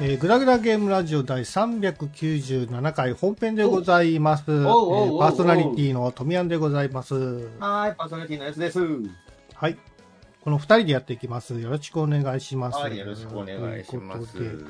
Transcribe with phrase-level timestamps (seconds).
[0.00, 4.44] えー、グラグラゲームラジオ第397回本編でございます。
[4.48, 7.14] えーパーソナリティの富山でございます。
[7.58, 8.80] はい、パーソナリティのやつです。
[9.54, 9.76] はい。
[10.48, 11.60] この二人でやっていきます。
[11.60, 12.78] よろしくお願いします。
[12.78, 14.32] はい、よろしくお願いします。
[14.32, 14.64] というこ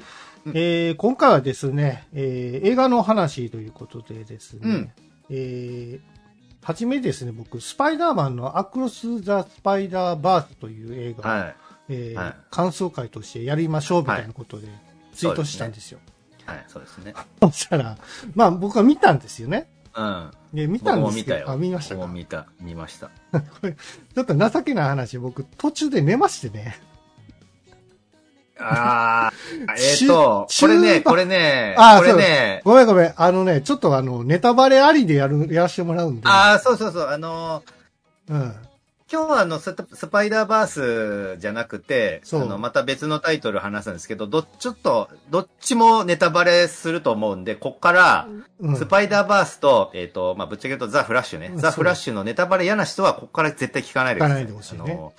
[0.46, 4.92] とでえー今回はですね、えー映画の話ということでですね、うん
[5.30, 6.18] えー
[6.66, 11.56] はじめですね、僕、スパイダーマンのアクロス・ザ・スパイダーバースという映画を、はい。
[11.90, 14.66] えーはい感想会としてやりましょうみたいなことで
[15.14, 16.00] ツイートしたんですよ。
[16.44, 17.14] はい、そうですね。
[17.40, 17.96] そしたら、
[18.34, 19.70] まあ僕は見たんですよね。
[19.98, 20.30] うん。
[20.54, 21.04] で見たん。
[21.04, 22.00] ですけど、あ、見ましたか？
[22.02, 22.14] 僕も。
[22.14, 23.10] 見た、見ました。
[23.32, 26.78] これ、ちょっと情けない話、僕途中で寝ましてね。
[28.60, 33.14] あー、 えっと、中これね、中盤これね、あーこれね、ごめんごめん。
[33.16, 36.22] あのね、ちょっとあの、ネタバレありでやる、やらせてもらうんで。
[36.24, 38.54] あー、そうそうそう、あのー、うん。
[39.10, 48.28] 今日はあの、ススパイダーバースじゃなくて、あの、また別のタイトル話すんですけど、ど、ちょっと、どっちもネタバレすると思うんで、こっから、
[48.60, 51.50] うん、スパイダーバースと、えっ、と、まあ、ぶっちゃけ言うとザ・フラッシュね。
[51.54, 54.44] うんザ・フラッシュのネタバレ嫌な人は、ここから絶対聞かないでください。
[54.44, 55.12] 聞かないでほしいねあの、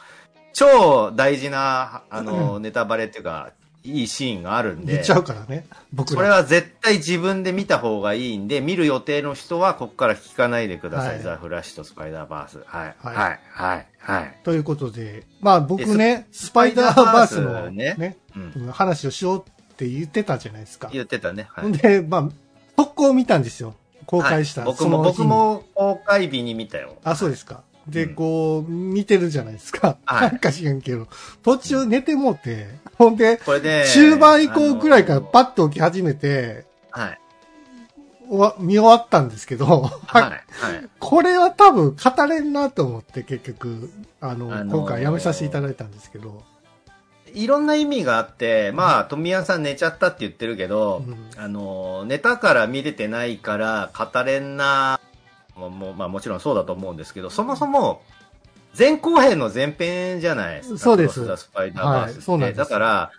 [0.53, 5.65] 超大事な、あの、ネタバレっていうか、いいシーンがあるんで言っち、ゃうからね。
[5.93, 6.17] 僕ら。
[6.17, 11.15] これは絶対自分で見た方がいいんで、見る予定の人は、ここから聞かないでください。
[11.15, 12.59] はいザ・フラッシュとスパイダーバース。
[12.65, 12.95] はい。
[12.99, 13.39] はいはい。
[13.51, 13.87] はい。
[13.99, 14.37] はい。
[14.43, 18.71] ということで、まあ僕ね、スパイダーバースのねね、うん。
[18.71, 20.89] 話をしようって言ってたじゃないですか。
[20.91, 21.47] 言ってたね。
[21.49, 22.29] はほんで、まあ、
[22.75, 23.75] 速攻見たんですよ。
[24.05, 24.61] 公開した。
[24.61, 25.23] はい僕も、僕。
[25.23, 26.97] も公開日に見たよ。
[27.03, 27.63] あ、そうですか。
[27.89, 29.97] で、うんこう、見てるじゃないですか。
[30.05, 31.07] はいなんか知らんけど、
[31.43, 37.19] 途中寝てもうて、ほんで、これで、中盤以降くらいからッパッと起き始めて、はい。
[38.59, 40.21] 見終わったんですけど、はい。
[40.21, 40.43] はい。
[40.99, 43.89] これは多分語れんなと思って結局、
[44.21, 46.43] あの、あのー今回やめさせていただいたんですけど、
[47.33, 54.99] いろんな意味があって、まあ、富谷さん寝ちゃったって言ってるけど、うんあの、寝たから見れてないから語れんな、
[55.67, 58.01] もまあもちろんそうだと思うんですけど、そもそも、
[58.77, 60.79] 前後編の前編じゃないですか。
[60.79, 63.11] そうですスパイダーバースはいそうなんですだから、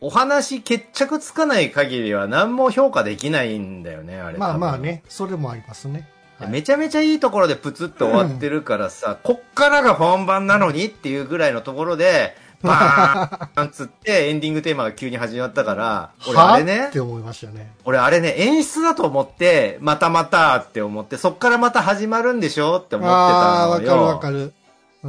[0.00, 4.36] お話決着つかない限りは何も評価できないんだよね、あれ。
[4.36, 6.08] まあまあね、それもありますね。
[6.38, 17.72] はいめちゃめちゃいいところでプツッと終わってるからさ、こっからが本番なのにっていうぐらいのところで、バーン つってエンディングテーマが急に始まったから、俺あれねはって、思いましたね。
[17.84, 23.90] 俺あれね、演出だと思って、またまたって思って、そっからまた始まるんでしょって思ってああー、わたのよ。
[23.90, 24.36] かるわかる。
[24.38, 24.42] う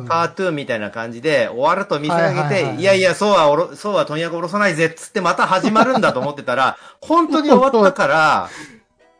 [0.01, 8.49] んカートゥーンみたいな感じで、終わると見せ上げて、はいやいや、そうはおろ、そうはとにかく下ろさないぜっつってまた始まるんだと思ってたら、 本当に終わったから、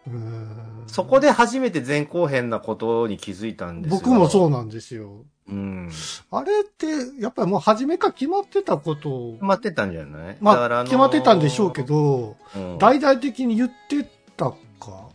[0.88, 3.98] そこで初めて前後編なことに気づいたんですよ。
[3.98, 5.26] 僕もそうなんですよ。
[5.50, 5.90] うん。
[6.32, 6.88] あれって、
[7.22, 9.10] やっぱりもう初めから決まってたこと？
[9.10, 10.38] を決、まってたんじゃない？
[10.42, 14.58] まあ、決まってたんでしょうけど、うん大々的に言ってたか。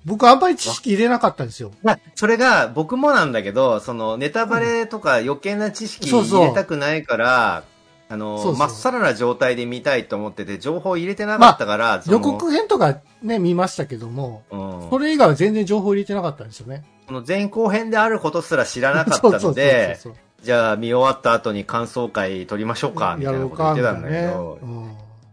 [0.05, 1.71] 僕あんまり知識入れなかったんですよ。
[1.83, 7.65] まあそれが僕もなんだけど、そのネタバレとか余計な知識入れたくないから、
[8.09, 14.57] あの、そうそうまっさらな状態で見たいと思ってて、情報入れてなかったから、その予告編とかね、見ましたけども、う
[14.87, 16.85] んそれ以外は全然情報入れてなかったんですよね。
[17.07, 19.99] この前後編であることすら知らなかったので、
[20.43, 24.59] じゃあ見終わった後に感想会撮りましょうか、みたいなこと言ってたんだけど、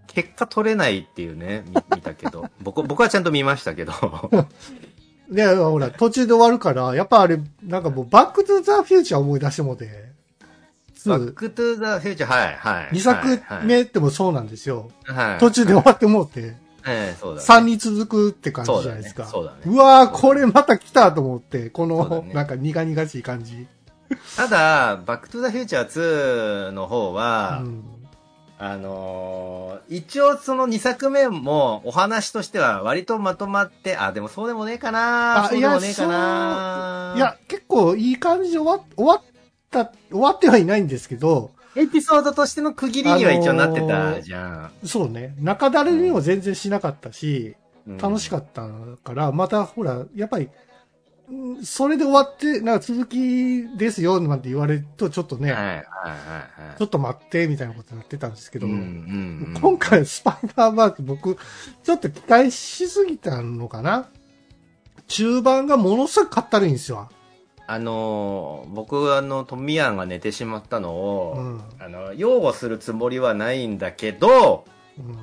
[0.07, 3.94] 結果撮れないっていうね、見 見たけど、僕僕はちゃんと見ましたけど、
[4.31, 4.47] う ん
[5.35, 10.09] で、ほら、途中で終わるから、やっぱあれ、なんかもう、バックトゥザフューチャー思い出してもて、
[11.06, 12.96] 2、バックトゥザフューチャー、はい、はい。
[12.96, 14.90] 2作はい目ってもそうなんですよ。
[15.06, 15.40] はい、はい。
[15.40, 16.56] 途中で終わってもうて、
[16.86, 17.48] ええそうだ、ね。
[17.48, 19.26] 3に続くって感じじゃないですか。
[19.26, 19.58] そうだね。
[19.66, 23.68] うわー、これまた来たと思って、この、ねなんか苦々しい感じ。
[24.36, 27.84] ただ、バックトゥザフューチャー2の方は、うん
[28.62, 39.22] あのー一応その2作目もお話としては割とまとまって、あ、でもそうでもねえかなあそうでもねえかないや、結構いい感じで終わ終わっ
[39.72, 44.71] た、終わってはいないんですけど、エピソードとしての区切りには一応なってたじゃん。
[44.83, 47.56] そうね、中だれにも全然しなかったし、
[47.98, 48.68] 楽しかっった
[49.04, 55.83] から、またほら、やっぱり、うんそれで終わって、なんか続きですよ、なんて言われると、ちょっとね、はいはいはい
[56.80, 59.62] ちょっと待って、みたいなことになってたんですけど、うんうんうん。
[59.62, 61.38] 今回スパイダーバース僕、
[61.83, 64.10] ちょっと期待しすぎたのかな。
[65.07, 67.10] 中盤がものすごくかったるいんですよ。
[67.71, 71.62] あのー僕あのトミヤンが寝てしまったのを、うん。
[71.80, 74.66] あの擁護するつもりはないんだけど
[74.98, 75.18] うん。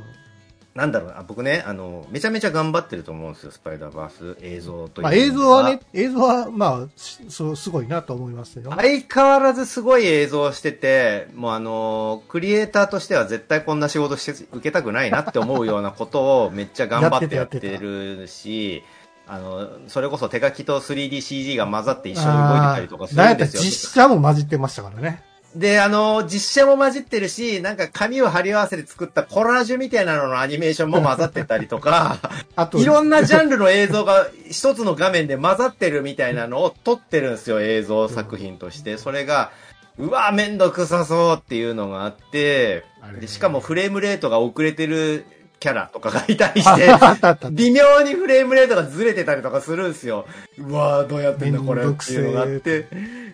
[0.76, 8.70] なんだろうな僕ねあのめちゃめちゃ頑張ってると思うんですよスパイダーバース映像というまあ映像はね、映像はまあ、しそう、すごいなと思いますよ。
[8.76, 18.84] 相変わらずすごい映像をしてて、もうあのークリエイターとしては絶対こんな仕事して受けたくないなって思うようなことをめっちゃ頑張ってやってるし、
[19.28, 23.62] あの、それこそ手書きと 3DCG が混ざって一緒に動いてたりとかするんですよ。
[23.62, 25.22] 実写も混じってましたからね。
[25.56, 32.18] で、あの、実写も混じってるし、なんか紙を貼り合わせて作ったコラージュみたいなののアニメーションも混ざってたりとか、
[32.56, 38.98] あと、いろんなジャンルの映像が一つの画面で混ざってるみたいなのを撮ってるんですよ、映像作品として。
[38.98, 39.50] それが、
[39.98, 42.84] うわ、めんどくさそうっていうのがあって
[43.20, 45.24] でしかもフレームレートが遅れてる
[45.58, 46.88] キャラとかがいたりして。
[47.52, 50.26] 微妙にフレームレートがずれてたりとかするんですよ。
[50.58, 52.86] うわーどうやってんだこれっていうのがあって。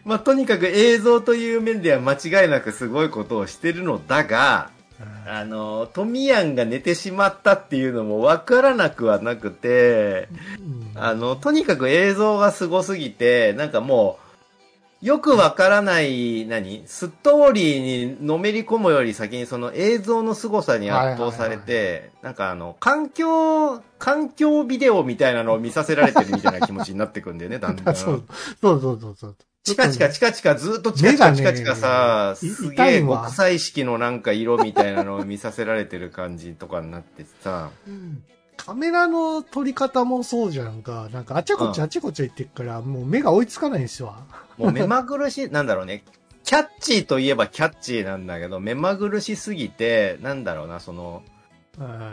[0.04, 4.70] まあ、とにかく映像という面では間違いなくすごいことをしてるのだが、
[5.26, 10.28] あの、トミヤンが寝てしまったっていうのも分からなくはなくて、
[10.94, 14.31] うんあの、とにかく映像がすごすぎて、なんかもう、
[15.02, 16.84] よくわからない、何？
[16.86, 27.94] ストーリーにのめり込むより先にその映像の凄さに圧倒されて、なんかあの、環境、環境ビデオみたいなのを見させられてるみたいな気持ちになってくんだよね、だんだん。
[27.96, 28.24] そう。
[28.60, 29.36] そうそうそうそう。
[29.64, 37.70] チカチカチカチカずっとチカチカチカチカさ、すげえ国際式のなんか色みたいなのを見させられてる感じとかになってさ、
[38.56, 41.08] カメラの撮り方もそうじゃんか。
[41.12, 44.14] なんかあちゃこっちゃあちゃこっちゃ言ってるから、もう目が追いつかないんですよ。
[44.56, 46.04] もう目まぐるしい、なんだろうね。
[46.44, 51.22] キャッチーといえばキャッチーなんだけど、目まぐるしすぎて、なんだろうな、その、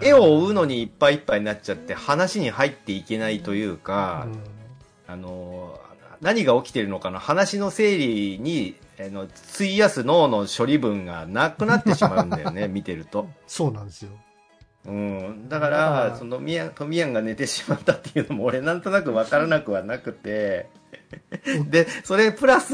[0.02, 4.28] 絵を追うのにいっぱいいっぱいになっちゃって、話に入っていけないというか、
[5.08, 5.80] あの、
[6.22, 13.28] 何が起きてるのかの話の整理に、あの、費やす脳の処理分がなくなってしまうんだよね、 見てると。
[13.48, 14.12] そうなんですよ。
[14.90, 15.50] うん。
[15.50, 20.68] だからら、その、ミヤ、トミヤンが寝てしまったっていうのも俺なんとなくわからなくはなくて、
[21.70, 22.74] で、それプラス、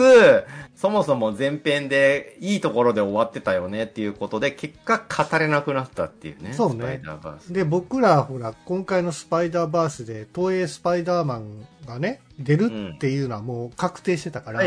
[0.75, 6.53] そもそも前編でいいところで終わってたよねっていうことで、結果語れなくなったっていうね。
[6.53, 7.53] そうねスパイダーバース。
[7.53, 14.61] で、僕ら、ほら、今回のスパイダーバースで、東映スパイダーマンがね、出るっていうのはもう確定してたから。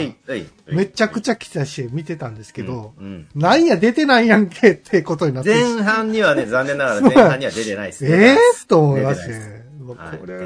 [0.66, 8.10] めちゃくちゃゃ期待して見てたんですけど、うんうんなんや、出てないやんけってことになって前半にはね、残念ながら 前半には出てないですね。
[8.10, 9.57] ええー、と思いまして出てないで、
[9.94, 10.36] もこれ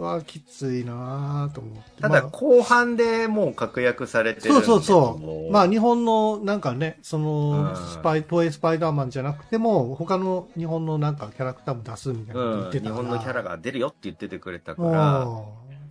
[0.00, 2.02] はきついなと思って。
[2.02, 2.30] ただ、まあ。
[2.30, 5.52] 後半でもう確約されてるそうそうそう。
[5.52, 7.76] まああ、日本のなんかね、そのうん。
[7.76, 12.94] スパイ、東映スパイダーマンじゃなくても、他の日本のなんかキャラクターも出すみたいなこと言うん、日ってたから。
[12.96, 14.92] 本のキャラが出るよって言っててくれたかうん。
[14.92, 15.28] ら、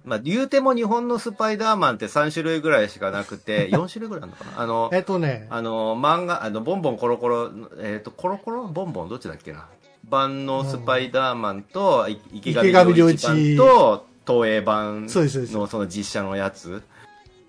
[0.05, 4.61] まあ、言うても日本のスパイダーマンって3種類ぐらいしかなくて、 4種類ぐらいあるのかな？
[4.61, 7.49] あの、えっとね、あの、漫画、あの、ボンボンコロコロ、
[7.79, 9.09] えっ、と、コロコロボンボン？
[9.09, 9.67] どっちだっけな？
[10.09, 16.83] 版のスパイダーマンと、い池上良一版と、東映版のその実写のやつ。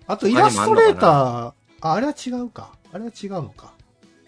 [0.07, 2.71] あとイラストレーター、ああれは違うか。
[2.91, 3.73] あれは違うのか。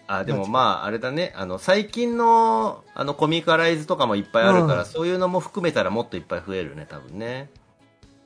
[0.06, 1.32] あ、でもまあ、あれだね。
[1.36, 7.50] あの、最近の、あの、コミカライズとかもいっぱいあるから、うんそういうのも含めたらもっといっぱい増えるね、多分ね。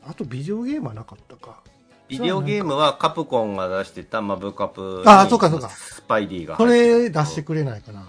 [0.04, 1.60] あとビデオゲームはなかったか。
[2.08, 8.06] ビデオゲームはカプコンが出してたマブカプにあそうかそうかスパイディがそ入ってるれ出してくれないかな。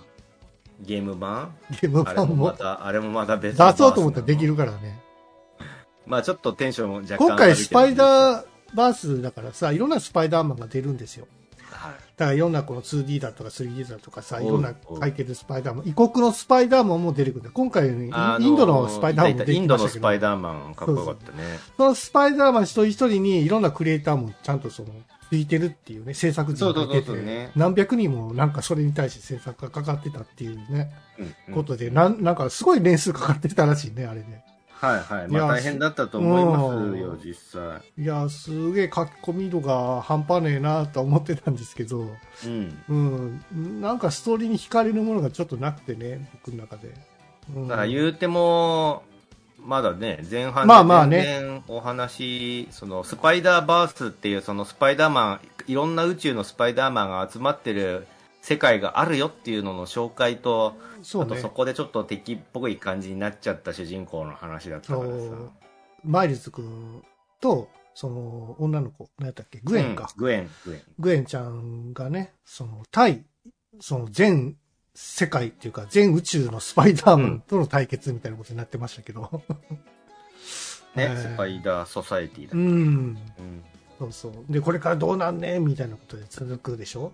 [0.82, 1.56] ゲーム版？
[1.82, 2.52] ゲーム版も？
[2.52, 4.50] た、あれもまた別出そうと思ったらできる。
[4.50, 5.00] るからね。
[6.06, 11.28] まあちょっとテンションも若干今回スパイー、ダーバースだからさ、いろんなスパイダーマンが出るんですよ。
[11.72, 18.10] はいだからいろんなこの 2D だとか 3D だとかさ、いろんな書いてるスパイダーマン、異国のスパイダーマンも出てくる今回イン
[18.56, 21.60] ドのスパイダーマンも出てインドきましたけど、のスパイダーマン、かっこよかったね。
[21.78, 24.90] そのスパイダーマン一人一人にいろんなクリエイターもちゃんとその、
[25.30, 34.44] ついてるっていうね、制作陣がいてそうそうそうそうねて、何百人もなんかそれに対して制作がかかってたっていうね、うんうんことで、なん、なんかすごい年数かかってたらしいね、あれね。
[34.80, 35.28] はいはい。
[35.28, 36.58] まあ大変だったと思いま
[36.94, 37.82] すよ、実際。
[37.98, 42.08] いや、すげえ書き込み度が半端ねえなと思ってたんですけど、
[42.46, 42.82] うん。
[42.88, 46.94] うん、なんかストーリーに惹かれるものがちょっとなくてね、僕の中で。
[47.56, 49.04] うんだから言うても、
[49.60, 58.08] まだね、前半でまあまあねお話、そのスパイダーバースっていうそのスパイダーマン、いろんな宇宙のスパイダーマンが集まってる
[58.42, 60.88] 世界があるよっていうのの紹介と、ね
[61.22, 61.50] あとそ。
[61.50, 65.16] こでちょっと敵っぽい感じになっちゃった主人公の話だったからさ。
[66.06, 67.04] マイルズ君
[67.42, 69.60] と、その、女の子、何やったっけ？
[69.64, 70.10] グエンか。
[70.16, 70.82] うんグエン、グエン。
[71.00, 73.26] グエンちゃんがね、その、対、
[73.80, 74.56] その全
[75.00, 79.22] 世界っていうか、全宇宙のスパイダーマンとの対決みたいなことになってましたけね、ど。
[79.22, 79.30] は
[81.14, 82.54] いスパイダーソサエティだ。
[82.54, 82.60] うん。
[82.60, 83.18] うん
[84.00, 84.34] そうそう。
[84.52, 85.66] で、これからどうなんねん？
[85.66, 87.12] みたいなことで続くでしょ、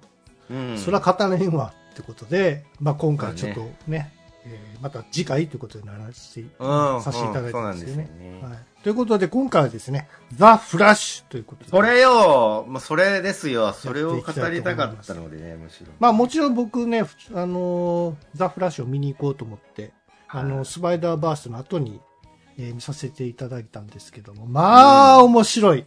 [0.49, 0.77] うん。
[0.77, 4.13] それは語れんわってことで、まあ今回ちょっとね、
[4.45, 8.09] えーまた次回ということにならせて、うん、させていただいたんですよね。
[8.11, 8.83] そうなんねはい。
[8.83, 11.69] ということで、今回はですね、ザ・フラッシュということで。
[11.69, 13.71] それよ、もうそれですよ。
[13.71, 15.87] それを語りたかったのでね、むしろ。
[15.99, 19.93] まあもちろん僕ね、ふあのーザ・フラッシュを見に行こうと思って、
[20.27, 22.01] あの、スパイダーバースの後に、
[22.57, 25.85] えー見させていただいたんですけども、まあ、面白い。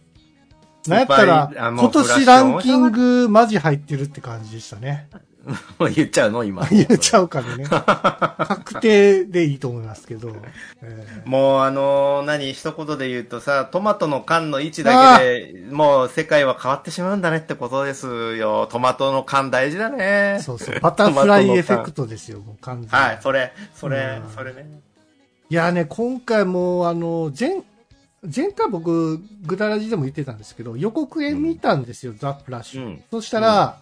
[0.87, 5.09] なんやったら今年ランキングマジ入ってるって感じでしたね。
[5.79, 6.43] もう言っちゃうの？
[6.43, 6.65] 今。
[6.69, 7.65] 言っちゃうからね。
[7.71, 10.35] 確定でいいと思いますけど。
[10.81, 18.67] えーもうあのー何、一言で言うとさ、トマトの缶の位置だけで、もう世界は変わってしまうんだねってことですよ。
[18.71, 20.39] トマトの缶大事だね。
[20.41, 20.79] そうそう。
[20.79, 22.89] バタフライエフェクトですよ、もう完全に。
[22.89, 24.81] はい、それ、それうん、それね。
[25.49, 27.61] いやね、今回も、あの、前、
[28.35, 32.85] 前回僕、グダラジでも言ってたんですけど、予告編見たんですよ、ザ・フラッシュ。
[32.85, 33.77] うんそしたら、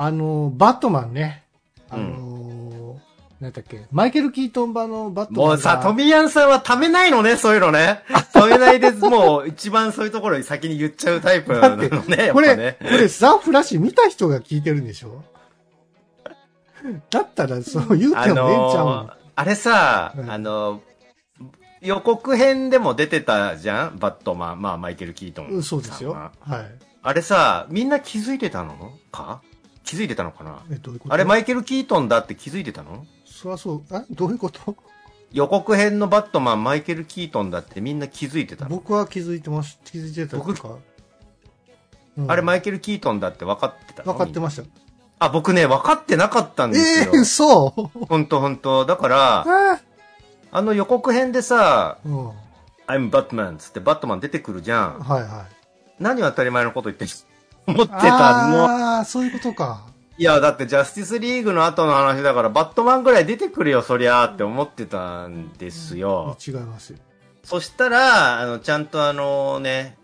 [0.00, 1.42] あの、バットマンね、
[1.90, 3.00] あの、
[3.40, 5.52] なんだっけ、マイケル・キートン版のバットマンが。
[5.54, 8.04] もうさ、トミヤンさんはためないのね、そういうのね。
[8.32, 12.76] ためないで、もう一番そういうところに先に言っちゃうタイプなのね、やっこれ。
[12.80, 15.24] これ、ザ・フラッシュ見た人が聞いてるんでしょ？
[17.10, 18.84] だったら、そう言うあてもええんちゃうの？
[18.84, 20.80] のー、あれさ、うんあのー、
[21.82, 23.98] 予告編でも出てたじゃん？
[23.98, 24.62] バットマン。
[24.62, 26.12] まあ、マイケル・キートンそうですよ。
[26.12, 26.32] はい。
[27.02, 28.92] あれさ、みんな気づいてたの？
[29.10, 29.42] か？
[29.88, 30.62] 気づいてたのかな？
[30.70, 31.14] え、どういうこと？
[31.14, 33.06] あれ、マイケル・キートンだって気づいてたの？
[33.24, 34.76] そりゃそう、 あどういうこと？
[35.32, 38.70] 予告編のバットマン、マイケル・キートンだってみんな気づいてたの？
[38.76, 39.78] 僕は気づいてます。
[39.84, 40.68] 気づいてたとか。
[42.16, 44.12] うんあれ、マイケル・キートンだって分かってたの？
[44.12, 44.64] 分かってました。
[45.20, 47.10] あ、僕ね、分かってなかったんですよ。
[47.14, 48.06] ええー、そう。
[48.06, 48.84] ほんとほんと。
[48.84, 49.80] だから、あ
[50.50, 52.26] あの予告編でさ、うん。
[52.26, 52.34] は
[52.88, 55.00] I'm Batman つってバットマン出てくるじゃん。
[55.00, 55.24] いはい。
[56.02, 57.08] 何を当たり前のこと言ってん
[57.68, 58.64] 思ってたの。
[58.64, 59.84] ああ、そういうことか。
[60.16, 66.36] いや、だってジャスティスリーグの後の話だから、バットマンぐらい出てくるよ、そりゃーって思ってたんですよ。
[66.44, 66.98] 違いますよ。
[67.44, 69.96] そしたら、あの、ちゃんとあのね、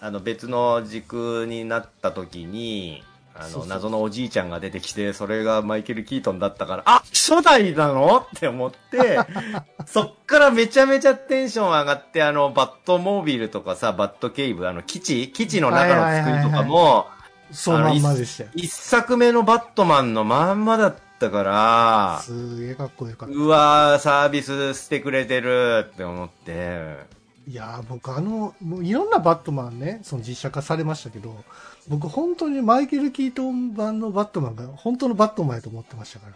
[0.00, 8.18] あの別の軸になった時に、あの、謎のおじいちゃんが出てきて、それがマイケル・キートンだったから、あ初代なの？
[8.18, 9.18] って思って、
[9.86, 17.06] そっからめちゃめちゃテンション上がって、あの、バットモービルとかさ、バットケイブ、あの、基地基地の中の作りとかも、
[17.50, 18.50] そのまんまでしたよ。
[18.54, 23.34] 一作目のバットマンのまんまだったから、すげえかっこよかった。
[23.34, 31.44] うわー、サービスしてくれてるって思って、いやー僕あの、もういろんなバットマンね、その実写化されましたけど、
[31.88, 36.32] 僕本当にマイケル・キートン版のバットマンが本当のバットマンやと思ってましたから。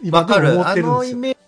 [0.00, 0.94] 今わかも思っあてるんですよ。
[0.94, 1.38] のイメージ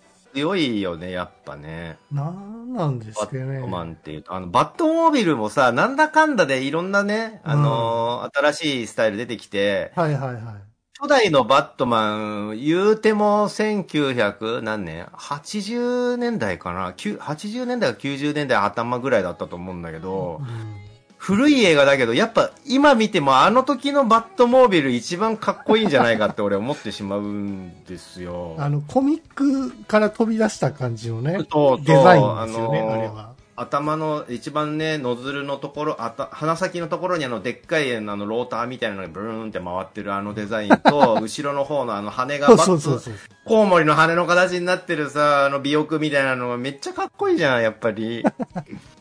[0.41, 1.97] 強いよね、やっぱね。
[2.11, 3.41] なんなんですバかね。
[3.41, 4.33] ットマンっていうと。
[4.33, 10.75] あの、バットモービルもさ、なんだかんだでいろんなね、あのー新しいスタイル出てきて、はいはいはい。
[10.99, 20.84] 初代のバットマン、言うても1900何年 ?80 年代かな ?9 ?80 年代か90年代頭ぐらいだったと思うんだけど、うん
[21.25, 28.55] 古い映画だけど、やっぱ今見てもあの時のバットモービル一番かっこいいんじゃないかって俺思ってしまうんですよ。
[28.59, 33.31] あの、コミックから飛び出した感じのね、そうそうデザインですよね、あのーあれは。
[33.55, 43.13] 頭の一番ね、ノズルのところ、あた鼻先のところにあの、でっかいあの、ローターみたいなのがブーンって回ってるあのデザインと、 後ろの方のあの羽がバッと、そうそうそう。
[43.45, 48.23] コウモリの羽の形になってるさ、あの、尾翼みたいなのがめっちゃかっこいいじゃん、やっぱり。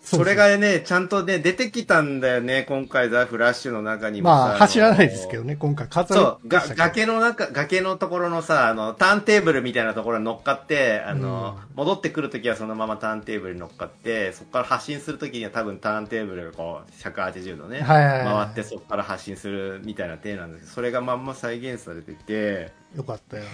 [0.00, 4.34] それがね、ちゃんとね、出てきたんだよね、今回ザ・フラッシュの中にもさ。
[4.34, 5.40] まあ、走らないですけど。
[5.40, 23.48] どね、今回飾そう、が崖の中、崖のところのさ、あの、ターンテーブルみたいなところに乗っかって、あの、戻ってくるときはそのままターンテーブルに乗っかって、そこから発進するときには多分ターンテーブルがこう、180度ね、はいはいはい回ってそこから発進するみたいな体なんですけど、それがまんま再現されてて、よかったよね。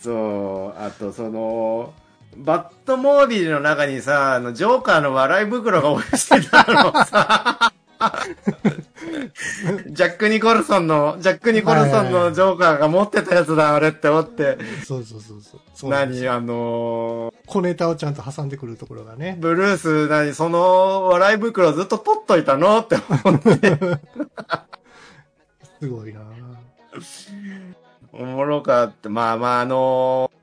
[0.00, 1.94] そう、あとその、
[2.36, 7.72] バットモービルの中にさ、あの、ジョーカーの笑い袋が落ちてたのさ、
[9.86, 15.60] ジャック・ニコルソンの、ジャック・ニコルソンのジョーカーが持ってたやつだ、あれって思って、そうそうそうそう。
[15.74, 19.40] そう何、あの小ネタをちゃんと挟んでくるところがねー、。
[19.40, 23.78] ブルース、何、その笑い袋ずっと取っといたのって思って、
[25.80, 26.20] すごいな
[28.12, 29.08] おもろかった。
[29.08, 30.41] まあまあ、あのー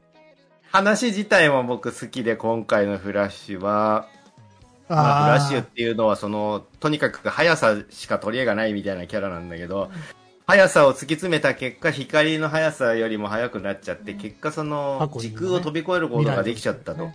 [0.71, 4.07] 話自体も僕好きで、今回のフラッシュは、
[4.87, 9.89] まあ、フラッシュっていうのは、その、とにかく速さしか取り柄がないみたいなキャラなんだけど、
[10.45, 17.11] 速さを突き詰めた結果、光の速さよりも速くなっちゃって、結果その時空を飛び越えることができちゃったと。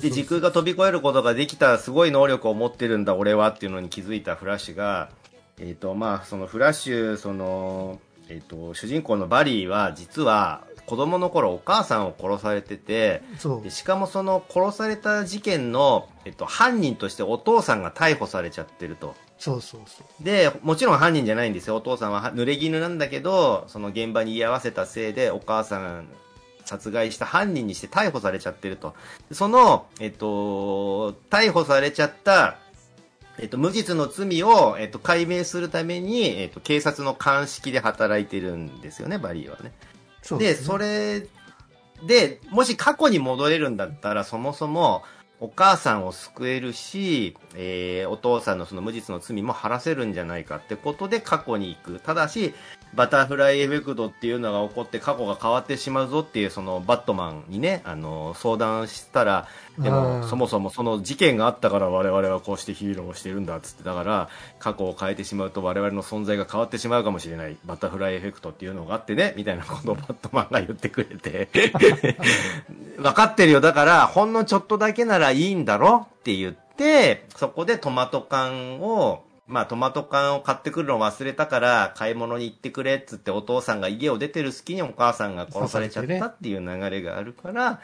[0.00, 5.10] で、時空が飛び越えることができたすごい能力を持ってるんだ、俺はっていうのに気づいたフラッシュが、
[5.58, 13.22] えっ、と、まあ、そのフラッシュ、その、えっ、と、主人公のバリーは、実は、子供の頃お母さんを殺されてて、
[13.62, 13.70] で。
[13.70, 19.14] しかもその殺された事件の、えっと、犯人としてお父さんが逮捕されちゃってると。
[19.38, 20.24] そうそうそう。
[20.24, 21.76] で、もちろん犯人じゃないんですよ。
[21.76, 26.08] お父さんは濡れ衣なんだけど、その現場に居合わせたせいでお母さん
[26.64, 28.94] 殺害した犯人にして逮捕されちゃってると。
[29.30, 32.56] その、えっと、逮捕されちゃった、
[33.38, 39.72] えっと、無実の罪を、えっと、解明するために、えっと、警察の鑑識で働いてるんですよね、バリーはね。
[40.36, 41.26] で、そうすねそれ
[42.06, 45.02] で、もし過去に戻れるんだったら、そもそも、
[45.40, 52.00] お母さんを救えるし、えーお父さんのその無実の罪も晴らせるんじゃないかってことで過去に行く。
[52.00, 52.54] ただし、
[52.94, 59.46] バタフライエフェクトっていうのが起こって過去が変わってしまうぞっていうそのバットマンにね、あの、相談したら、
[59.78, 64.28] であもーそもそもその事件があったから我々はこうしてヒーローをしてるんだっつって、だから
[64.58, 67.56] 過去を変えてしまうと我々の存在が変わってしまうかもしれない。
[67.64, 71.48] バタフライエフェクトっていうのがあってね、みたいなことをバットマンが言ってくれて。
[72.98, 73.60] 分かってるよ。
[73.60, 87.80] だから、ほんのちょっとだけならいいんだろって言って、そこでトマト缶を、まあトマト缶を買ってくるの忘れたから買い物に行ってくれっつってお父さんが家を出てる隙にお母さんが殺されちゃったっていう流れがあるから、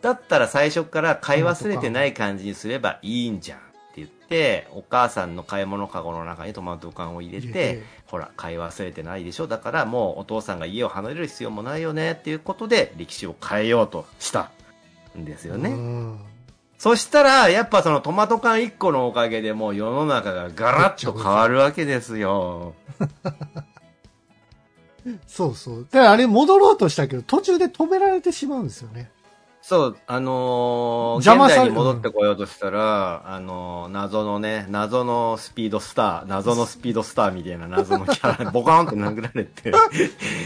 [0.00, 7.82] だったら最初から買い忘れてない感じにすればいいんじゃんって言って、お母さんの買い物かごの中にトマト缶を入れて、入れて。
[8.06, 9.46] ほら、買い忘れてないでしょ。
[9.46, 14.50] だからもうお父さんが家を離れる必要もないよねっていうことで歴史を変えようとした
[15.16, 15.70] んですよね。
[16.86, 22.74] うんそしたら、やっぱそのトマト缶1個のおかげでもう世の中がガラッと変わるわけですよ。
[25.28, 25.86] そうそう。
[25.90, 29.12] だからあれ戻ろうとしたけど、途中で止められてしまうんですよね。
[29.60, 39.72] そう、あのー、邪魔現代に戻ってこようとしたら、あのー謎のね、謎のスピードスター、謎のスピードスターみたいな謎のキャラ、 ボカーンって殴られて、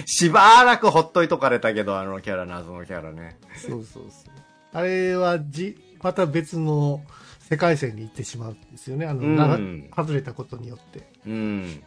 [0.04, 3.38] しばらくほっといとかれたけど、あのキャラ、謎のキャラね。
[3.56, 4.32] そうそうそう。
[4.74, 7.02] あれはじ、また別の
[7.40, 9.06] 世界線に行ってしまうんですよね。
[9.06, 9.58] あの、うんな
[9.96, 11.02] 外れたことによって。
[11.26, 11.82] うん。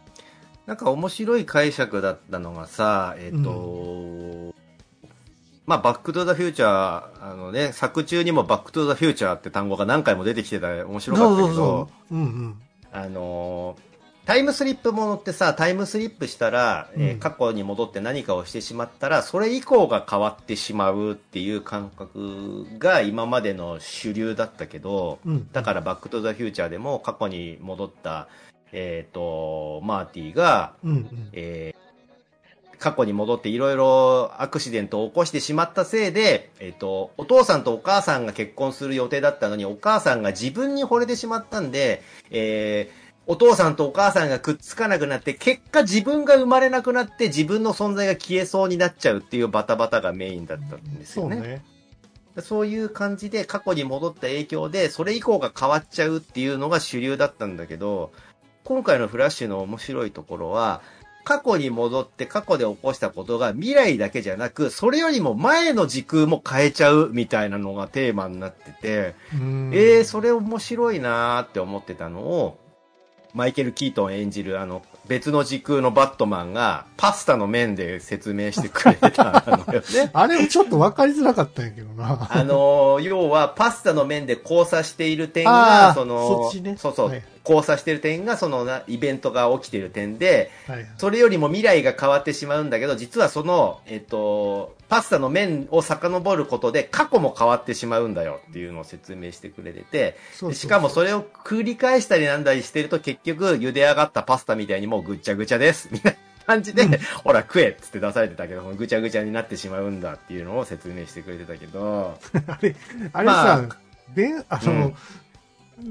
[0.66, 4.54] なんか面白い解釈だったのがさ、えっ、と、
[5.64, 12.14] まあ、バックトゥザフューチャー、あのね、作中にもバックトゥザフューチャーって単語が何回も出てきてた面白かったけど、そうそうそう。
[12.14, 12.62] うんうん。
[12.92, 13.89] あのー
[14.26, 28.28] タイムスリップものってさ、タイムスリップしたら、えーうん過去に戻って何かをしてしまったら、それ以降が変わってしまうっていう感覚が今までの主流だったけど、うんだからバックトゥザフューチャーでも過去に戻った、
[28.72, 31.28] えっ、と、マーティが、うんうん。
[31.32, 31.80] えー
[32.80, 51.36] 過去に戻っていろいろアクシデントを起こしてしまったせいで、えっ、と、お父さんとお母さんが結婚する予定だったのに、お母さんが自分に惚れてしまったんで、えーお父さんとお母さんがくっつかなくなって、結果自分が生まれなくなって自分の存在が消えそうになっちゃうっていうバタバタがメインだったんですよね。
[51.36, 51.64] そうね。
[52.42, 58.12] そういう感じで過去に戻った影響で、それ以降が変わっちゃうっていうのが主流だったんだけど、
[58.64, 60.80] 今回のフラッシュの面白いところは、
[61.24, 72.58] 過去に戻って過去で起こしたことが未来だけじゃなく、それよりも前の時空も変えちゃうみたいなのがテーマになってて、うんえー、それ面白いなーって思ってたのを、
[73.34, 80.10] マイケル・キートン演じるあの別の時空のバットマンがパスタの面で説明してくれたのよね。
[80.14, 82.28] あれちょっと分かりづらかったんやけどな。
[82.30, 90.88] あのー要は、パスタの面で交差している点あが、ーその、そっちねそうそう、はい交差している点が、そのな、イベントが起きている点で、はいはい。
[90.98, 100.54] それよりも未来が変わってしまうんだけど、実はその、えっと、パスタの面を遡ることで、過去も変わってしまうんだよっていうのを説明してくれてて、そうそうそう。
[100.54, 106.98] しかもそれを繰り返したりなんだりしてると、結局、茹で上がったパスタみたいにもうぐっちゃぐちゃです、みたいな感じで、うん。
[107.22, 112.74] ほら食えっつって出されてたけど、ぐちゃぐちゃになってしまうんだっていうのを説明してくれてたけど、 あれ、
[113.12, 113.76] あれまさあ、
[114.12, 114.94] ベン、あの、うん。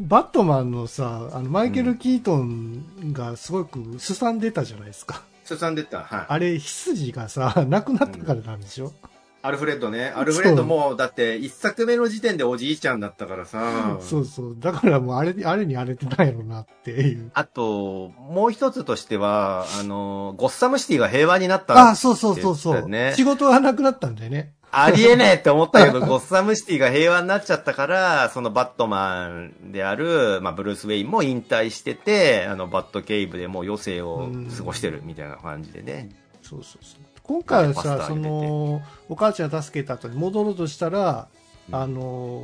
[0.08, 5.24] バットマンのさ、あの、マイケル・キートンがすごくすさんでたじゃないですか。
[5.50, 6.04] すさんでった。
[6.04, 6.26] はい。
[6.28, 8.94] あれ、羊がさ、 なくなったからなんでしょ、
[9.42, 10.12] アルフレッドね。
[10.16, 13.98] アルフレッドも、だって、一作目の時点でおじいちゃんだったからさ。
[14.02, 14.56] そうそう。
[14.60, 17.32] だからもうあれ、あれに荒れてないやろなっていう。
[17.34, 21.90] あと、もう一つとしては、あの、ゴッサムシティが平和になった。
[21.90, 24.54] あ、そうそうそうそう、ね仕事がなくなったんだよね。
[24.72, 36.10] ありえねえって思ったけど、ゴッサムシティが平和になっちゃったから、そのバットマンである、まあ、ブルース・ウェインも引退してて、あの、バットケイブでもう余生を過ごしてるみたいな感じでね。
[36.42, 37.02] そうそうそう。
[37.24, 41.28] 今回はさ、その、お母ちゃん助けた後に戻ろうとしたら、
[41.70, 42.44] うんあの、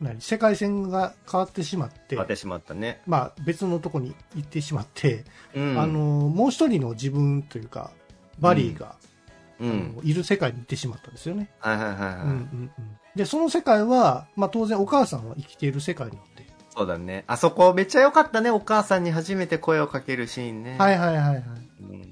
[0.00, 0.20] 何？
[0.20, 3.00] 世界線が変わってしまって変わってしまったね。
[3.06, 5.24] まあ、別のとこに行ってしまって、
[5.54, 5.78] うん。
[5.78, 7.90] あのもう一人の自分というか
[8.38, 8.94] バリーが、あ
[9.60, 9.94] うん。
[9.96, 11.50] のいる世界に行ってしまったんですよね、
[13.16, 17.24] でその世界は、まあ、当然お母さんは生きている世界なので、そうだね。
[17.26, 18.50] あそこめっちゃ良かったね。
[18.50, 20.78] お母さんに初めて声をかけるシーンね。。
[20.78, 21.42] はいいはいはいはい
[21.80, 22.02] うん、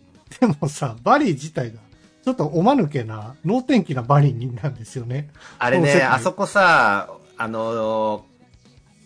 [0.40, 1.78] でもさバリー自体が
[2.24, 5.28] ちょっとおまぬけな能天気なバリーなんですよね
[5.60, 8.22] あれね、あそこさ、あのー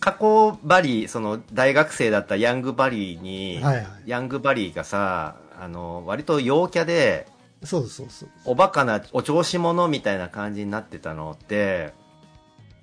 [0.00, 7.28] 過去バリー、その大学生だったヤングバリーに、はいはいヤングバリーがさ、あの、割と陽キャで、
[7.62, 11.92] そうそうそうおバカなお調子者みたいな感じになってたのって、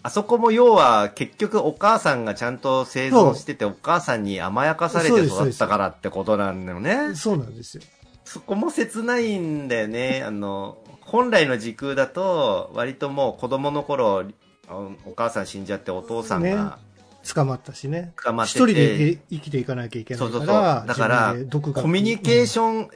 [0.04, 7.16] あそこも要は結局お母さんがちゃんと生存しててお母さんに甘やかされて育ったからってことなんだよね。
[7.16, 7.84] そうなんですよ
[8.24, 10.22] そこも切ないんだよね。
[10.26, 14.26] あの、本来の時空だと割ともう子供の頃、
[14.68, 16.78] あお母さん死んじゃってお父さんねが
[17.34, 20.56] 捕まったしね捕まって一人でて、生きていかなきゃいけないかそうそうそう。
[20.56, 21.36] らだから
[21.74, 22.90] コミュニケーショョン、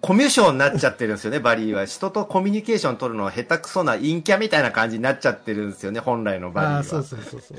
[0.00, 1.86] コミュ障になっちゃってるんですよね、バリーは。
[1.86, 6.76] 人とコミュニケーション取るの下手くそな陰キャみたいな感じになっちゃってるんですよね、本来のバリーは。
[6.76, 7.58] ああそうそうそうそう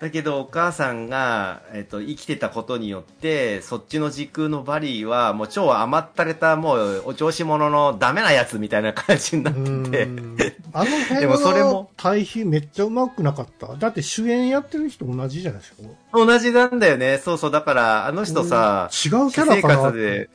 [0.00, 10.06] だけどお母さんが、えっと、生きてたことによって、そっちの時空のバリーは、もう超甘ったれた、もうお調子者のダメなやつみたいな感じになっうてて。
[10.06, 10.36] ん
[10.72, 15.82] あの辺でもそれもの対比めっちゃうまくなかっただって主演やってる人同じじゃないですか
[16.14, 17.18] 同じなんだよね。
[17.18, 17.50] そうそう。
[17.50, 20.30] だから、あの人さ、違うキャラかなって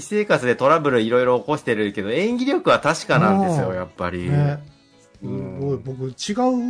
[0.00, 3.72] 私生活でトラブルいろいろ起こしてるけど、演技力は確かなんですよ、う。
[3.72, 4.28] んやっぱり。
[4.28, 4.58] ね。
[5.20, 5.60] すうん。
[5.60, 5.76] ごい。
[5.78, 6.12] 僕違う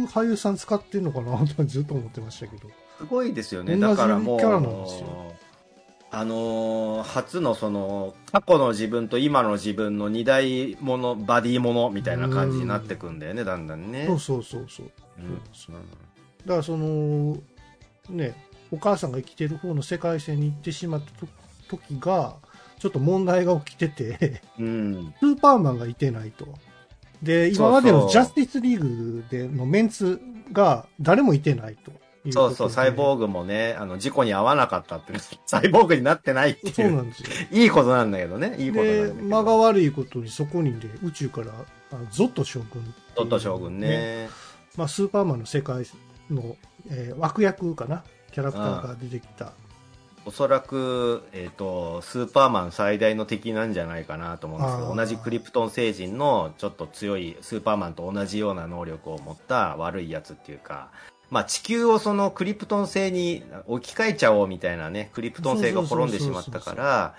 [0.04, 2.68] 俳優さん使ってるのかなとずっと思ってましたけど。
[2.98, 3.78] すごいですよね。
[3.78, 5.32] だからもう、キャラなんですよ。
[6.10, 14.04] あのー初のその、過去の自分と今の自分の二大もの、バディものみたいな感じになってくんだよね、だんだんね。
[14.06, 14.90] そうそうそうそう。
[15.18, 15.40] うん。
[15.52, 15.76] そう
[16.44, 17.38] だからその
[18.10, 18.34] ね
[18.70, 21.26] お母さんが生きてる方の世界線に行ってしまったと
[21.68, 22.36] 時が
[22.84, 25.14] ちょっと問題が起きててうん。
[25.18, 26.46] スーパーマンがいてないと
[27.22, 30.20] で今までのジャスティスリーグでのメンツ
[30.52, 31.92] が誰もいてないと
[32.26, 35.14] いうそうそう、サイボーグもね、あの、事故に遭わなかったって、
[35.46, 36.72] サイボーグになってないっていう。
[36.74, 38.56] そうなんですよいいことなんだけどね。
[38.58, 39.24] いいことなんだでけど。
[39.28, 41.46] 間が悪いことにそこにね宇宙から
[41.92, 44.28] あのゾット将軍っていうドット将軍ね。
[44.76, 45.86] まあ、スーパーマンの世界
[46.30, 46.56] の、
[46.90, 49.52] えー悪役かなキャラクターが出てきた
[50.26, 60.88] おそらく、えっ、と、スーパーマン最大の敵なんじゃないかなと思うんですけど、同じクリプトン星人のちょっと強いスーパーマンと同じような能力を持った悪いやつっていうか、
[61.30, 67.14] まあ地球をそのクリプトン星に置き換えちゃおうみたいなね、クリプトン星が滅んでしまったから、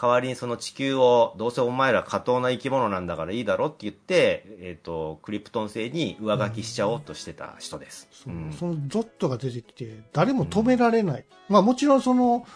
[0.00, 8.08] 代わりにその地球を、どうせお前ら過当な生き物なんだからいいだろって言って、えっ、と、クリプトン星に上書きしちゃおうとしてた人です。
[8.12, 8.52] そううん。
[8.52, 12.46] そのゾットが出てきて誰も止められない、まあ、もちろんその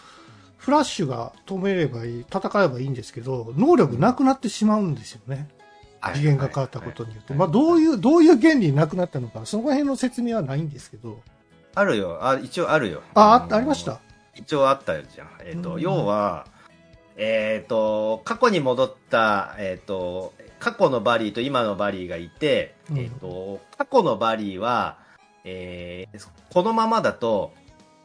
[0.57, 5.47] フラッシュが止めればいい戦えばいいんですけど能力なくなってしまうんですよね、はい
[6.15, 11.21] 次元が変わったことによって、はいまあ、どういうどういう原理になくなったのかその辺の説明はないんですけど。
[11.75, 12.19] あるよ。
[12.21, 13.01] あ、一応あるよ。
[13.13, 14.01] ああのありました？
[14.35, 15.27] 一応あったじゃん。
[15.45, 15.81] えっ、と、うん。
[15.81, 16.45] 要は、
[17.15, 22.99] えっ、と、過去に戻った、えっ、と、過去のバリーと今のバリーがいて、うん。
[22.99, 24.97] えっ、と、過去のバリーは、
[25.43, 27.51] えーこのままだと、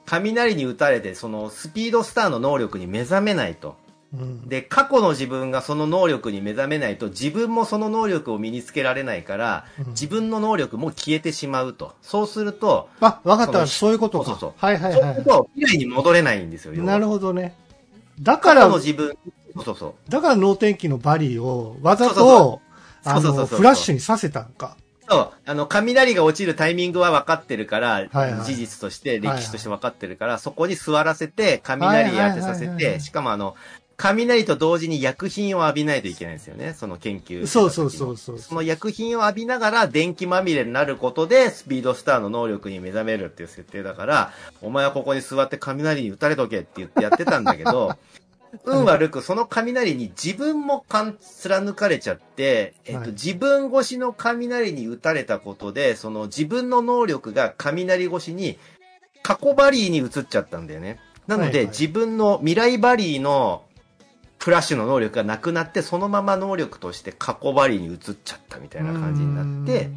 [0.07, 3.77] 雷に打たれて、そのスピードスターの能力に目覚めないと。
[4.14, 4.49] うん。
[4.49, 9.87] で、過去の自分がその能力に目覚めないと、自分もその能力を身につけられないから、うん。
[9.90, 11.92] 自分の能力も消えてしまうと。
[12.01, 13.66] そうすると、あ分かった。
[13.66, 14.25] そういうことか。
[14.25, 14.53] そうそうそう。
[14.57, 15.01] はいはいはい。
[15.03, 16.73] そうすると、未来に戻れないんですよ。
[16.83, 17.55] なるほどね
[18.20, 19.16] だからの自分、
[19.54, 19.76] そうそう。
[19.76, 20.11] そう。
[20.11, 22.61] だから能天気のバリーをわざと
[23.04, 24.76] あのフラッシュにさせたんか。
[25.11, 28.44] そう、あの、雷が落ちるタイミングは分かってるから、はいはい。
[28.44, 32.85] 事実として、はい歴史として分かってるから、そこに座らせて、雷当てさせはいはいはい。
[32.85, 33.57] はいて、しかもあの、
[33.98, 37.48] 雷と同時に薬品を浴びないといけないんですよね、その研究。
[37.48, 44.32] そうそうそうそうその薬品を浴びながら電気まみれになることで、スピードスターの能力に目覚めるっていう設定だから、
[44.62, 47.96] お前はここに座って雷に打たれとけって言ってやってたんだけど、
[48.64, 58.58] 運悪くその雷に自分も貫貫かれちゃって、えっと、はい自分越しの雷に打たれたことで、その自分の能力が雷越しに
[59.24, 61.00] 過去バリーに移っちゃったんだよね。
[61.26, 63.64] なので、はいはい自分の未来バリーの
[64.38, 69.90] フラッシュの能力がなくなって、そのまま能力として過去バリーに移っちゃったみたいな感じになって、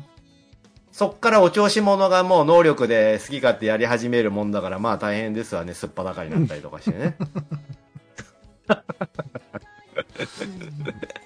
[0.91, 7.15] そっからお調子者がもう能力で好き勝手やり始めるもんだから、まあ大変ですわね、すっぱだかになったりとかしてね。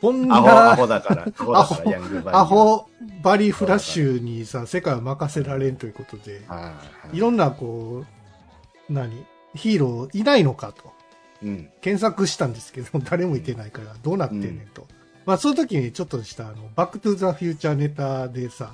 [0.02, 2.40] こんアホ、アなホだから、アホだから、ヤングバリー。
[2.40, 2.88] アホ
[3.24, 6.74] バリー・フラッシュにさ、世界を任せられんということで、は
[7.12, 8.04] いろんなこ
[8.90, 9.26] う、何
[9.56, 10.95] ヒーローいないのかと。
[11.46, 11.48] い。
[11.48, 11.70] うん。
[11.82, 14.88] 検索したんですけど、 誰もいてないから、どうなってんねんと。
[15.26, 18.72] まあ、その時にちょっとした、あの、バックトゥザフューチャーネタでさ、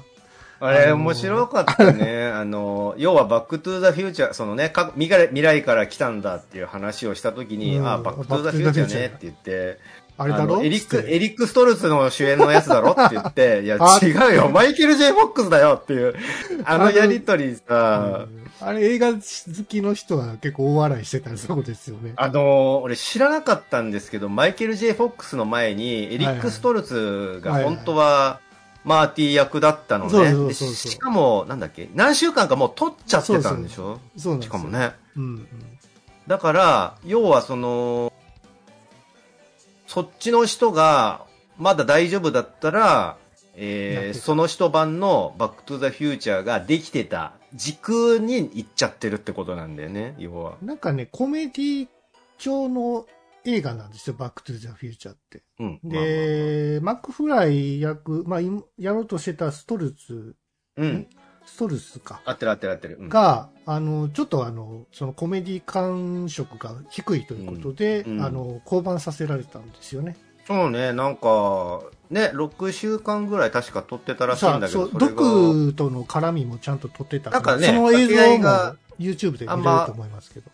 [0.59, 2.27] あれ、あのー面白かったね。
[2.31, 9.79] あの、要は、バックトゥーザフューチャー、そのね、か未来未来から来たんだっていう話をしたときに、うんあ、バックトゥーザフューチャーねって言って、
[10.21, 10.61] あれだろ？
[10.63, 12.91] エリック、エリック・ストルツの主演のやつだろ？
[12.91, 16.15] って言って、 いや、あ違うよ、マイケル・ジェイ・フォックスだよっていう、
[16.65, 18.41] あのやりとりさ、うん。
[18.67, 19.19] あれ映画好
[19.67, 22.13] きの人は結構大笑いしてたそうですよね。
[22.15, 28.39] あのー俺知らなかったんですけど、マイケル・ J・ フォックスの前に、エリック・ストルツが本当は、
[28.83, 30.53] マーティー役だったのね。
[30.53, 33.99] しかも、なんだっけ、何週間かもう撮っちゃってたんでしょ？
[34.17, 34.69] そうしかも。
[34.69, 34.91] ね。
[35.15, 35.47] うんうん。
[36.27, 38.11] だから、要はその、
[39.91, 41.25] そっちの人が、
[41.57, 43.17] まだ大丈夫だったら、
[43.57, 50.55] えー、その人版のバックトゥザフューチャーができてた時空に行っちゃってるってことなんだよね、要は。
[50.61, 51.87] なんかね、コメディ
[52.37, 53.05] 調の
[53.43, 55.43] 映画なんですよ、バックトゥザフューチャーって。
[55.59, 55.79] うん。
[55.83, 60.37] で、マックフライ役、まあ、今やろうとしてたストルツ、
[60.77, 61.07] まあまあまあ、うん。
[61.51, 62.21] ストルツか。
[62.25, 62.97] 合ってる合ってる合ってる。
[63.01, 70.15] うんが、あの、ちょっとあの、そのコメディ感触が低いということで、うんうんあの、降板させられたんですよね。
[70.47, 80.49] そうね、なんか、ね、6週間ぐらい確か撮ってたらしいんだけど、そう、毒との絡みもちゃんと撮ってたなんかねその映像が YouTube で見れると思いますけど。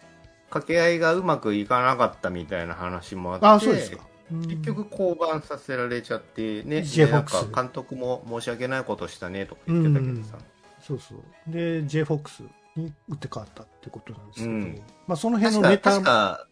[0.50, 3.98] 掛け合いがうまくいかなかったみたいな話もあって、ああ、そうですか。
[4.02, 10.32] うん結局降板させられちゃってね、でなんか監督も申し訳ないことしたねとか言ってたけどさ。
[10.32, 10.40] そうそう。
[10.40, 10.57] で、
[10.96, 12.44] J フォックス
[12.76, 14.82] に打って変わったってことなんですけど、うん。
[15.08, 15.92] まあその辺のネタ。
[15.92, 16.48] 確か、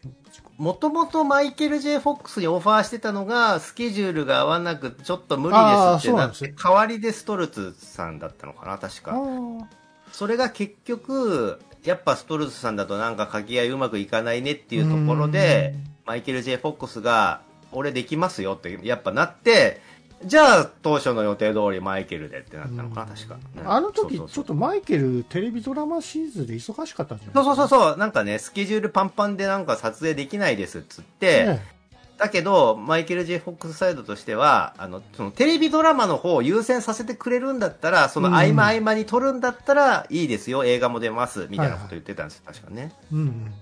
[0.58, 9.12] もともとマイケル・ J・ フォックスにオファーしてたのが、スケジュールが合わなく、ちょっと無理ですってなって、代わりでストルツさんだったのかな、確あか。
[9.12, 9.64] ー。
[10.12, 19.82] それが結局、やっぱストルツさんだとなんか掛け合いうまくいかないねっていうところで、マイケル・ J・ フォックスが、俺できますよってやっぱなって、
[20.24, 23.36] じゃあ当初の予定通りマイケルでってなったのかな、確か。
[23.56, 23.70] うん。
[23.70, 27.80] あの時ちょっとマイケルテレビドラマシーズンで忙しかったんじゃないそうそうそう。
[27.90, 31.76] そう、なんかね、スケジュールパンパンでなんか撮影できないですっつって、ね
[32.18, 42.38] だけど、マイケル・ J・ フォックスサイドとしては、あの、そのテレビドラマの方を優先させてくれるんだったら、その合間合間に撮るんだったらいいですよ、映画も出ます、みたいなこと言ってたんです。
[42.38, 42.92] よ、確かね。
[43.12, 43.54] うんうん。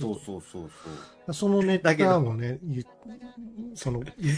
[0.00, 1.17] そうそうそうそ
[1.48, 2.84] のネタもね、ゆ
[3.74, 4.32] その、ゆ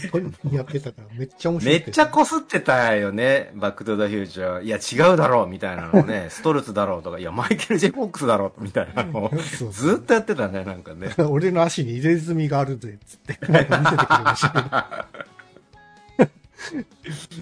[0.55, 1.79] やってたからめっちゃ面白い。
[1.79, 4.63] めっちゃこすってたよね、バック・トゥ・ザ・フューチャー。
[4.63, 9.31] いや、違うだろう、みたいなのね、 ストルツだろうとか、いや、マイケル・ジェ・フォックスだろう、みたいなのを、
[9.71, 11.13] ずっとやってたね、なんかね。
[11.29, 13.73] 俺の足に入れ墨があるぜ、つって、見せてくれ
[14.23, 15.07] ました。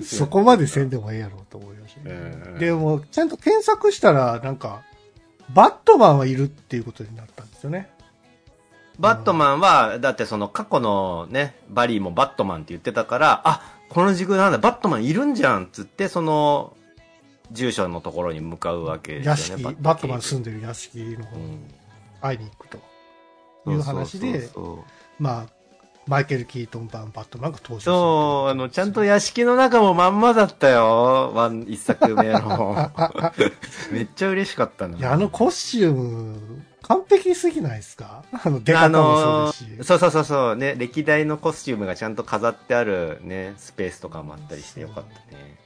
[0.03, 2.17] そこまでせんでもええやろうと思いましたけど、う
[2.55, 4.83] んでも、ちゃんと検索したら、なんか、
[5.53, 7.89] バットマンはいるっていうことになったんですよね。
[8.99, 16.75] バットマンは、だってその過去のね、バリーもバットマンって言ってたから、あ、この軸なんだ、バットマンいるんじゃんっつって、その、
[17.51, 19.75] 住所のところに向かうわけ屋ですよ敷、ね。
[19.79, 21.73] バットマンす住んでる屋敷の方にうん
[22.21, 22.77] 会いに行くと
[23.71, 24.49] いう話で、
[25.17, 25.59] まあ、
[26.05, 31.31] マイケル・キートン版バットマンが登場するそう、あの、ちゃんと屋敷の中もまんまだったよ。
[31.33, 32.91] ワン、一作目の。
[33.91, 34.97] めっちゃ嬉しかったな。
[34.97, 38.23] いや、あのコスチューム、完璧すぎないですか？
[38.43, 39.87] あの、出方もそうですし。
[39.87, 45.57] そうそうそうそう、ね、歴代のコスチュームがちゃんと飾ってあるね、スペースとかもあったりしてよかったね。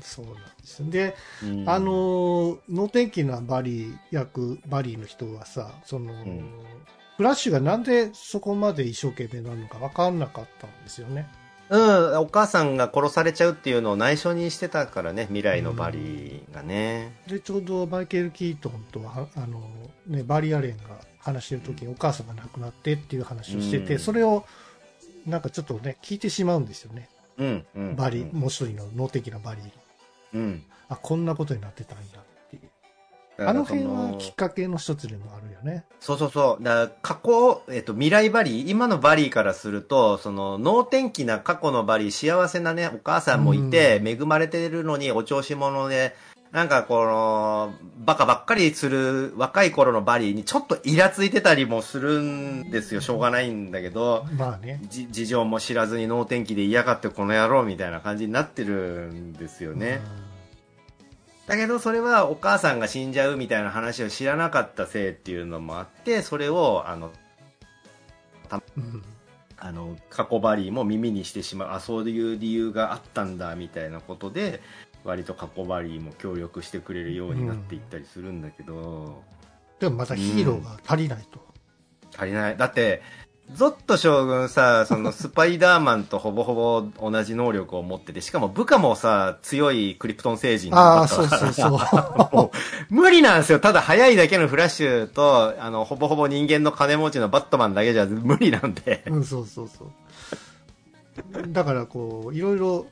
[0.00, 0.90] そうなんです。
[0.90, 6.50] で、うんあのー、能天気なバリー役、バリーの人はさ、その、ん
[7.16, 11.28] フラッシュがなんでそこまで一生懸命なのか分かんなかったんですよね。
[11.70, 17.14] うん、お母さんが殺されちゃうっていうのを内緒にしてたからね、未来のバリーがね。
[17.26, 19.60] で、ちょうどマイケル・キートンとは、あの、
[20.06, 24.44] ね、バリー・アレンが話してる時にお母さんが亡くなってっていう話をしてて、うんそれを、
[25.26, 27.08] なんかちょっとね、聞いてしまうんですよね。
[27.38, 27.96] うん、うん。
[27.96, 29.72] バリー、もう一人の能的なバリーに。
[30.34, 30.62] うん。
[30.88, 31.98] あ、こんなことになってたん。
[32.12, 32.18] だ
[33.40, 35.84] あの辺そはきっかけの一つでもあるよね。
[36.00, 36.64] そうそうそう。
[36.64, 46.16] だ過去、えっと、未来バリー、今のバリーからすると、その、能天気な過去のバリー、幸せなね、お母さんもいて、恵まれてるのにお調子者で、
[46.50, 53.00] なんかこの、バカばっかりする若い頃のバリーにちょっとイラついてたりもするんですよ。
[53.00, 54.80] しょうがないんだけど、まあね。
[54.88, 60.00] じ事情も知らずに能天気で嫌がってこの野郎みたいな感じになってるんですよね。
[61.48, 67.10] だけどそれはお母さんが死んじゃうみたいな話を知らなかったせいっていうのもあって、それを、あの、
[68.76, 69.02] うん。
[69.56, 74.60] あの、過去バリーも耳にしてしまう、あ、そういう理由があったんだ、みたいなことで、
[75.04, 79.22] 割と過去バリーも協力してくれるようになっていったりするんだけど、
[79.80, 81.40] でもまたヒーローが足りないと。
[82.14, 82.58] 足りない。
[82.58, 83.00] だって、
[83.54, 92.50] ゾット将軍さ、そのスパイダーマンとほぼほぼ同じ能力を持ってて、しかも部下もさ、強いクリプトン星人ああ、だったそうそうそ
[92.90, 92.94] う。
[92.94, 93.60] 無理なんですよ。
[93.60, 99.02] ただ速いだけのフラッシュと、あの、ほぼほぼ人間の金持ちのバットマンだけじゃ無理なんで。
[99.06, 99.92] うん、そうそうそう。
[101.48, 102.86] だからこう、いろいろ、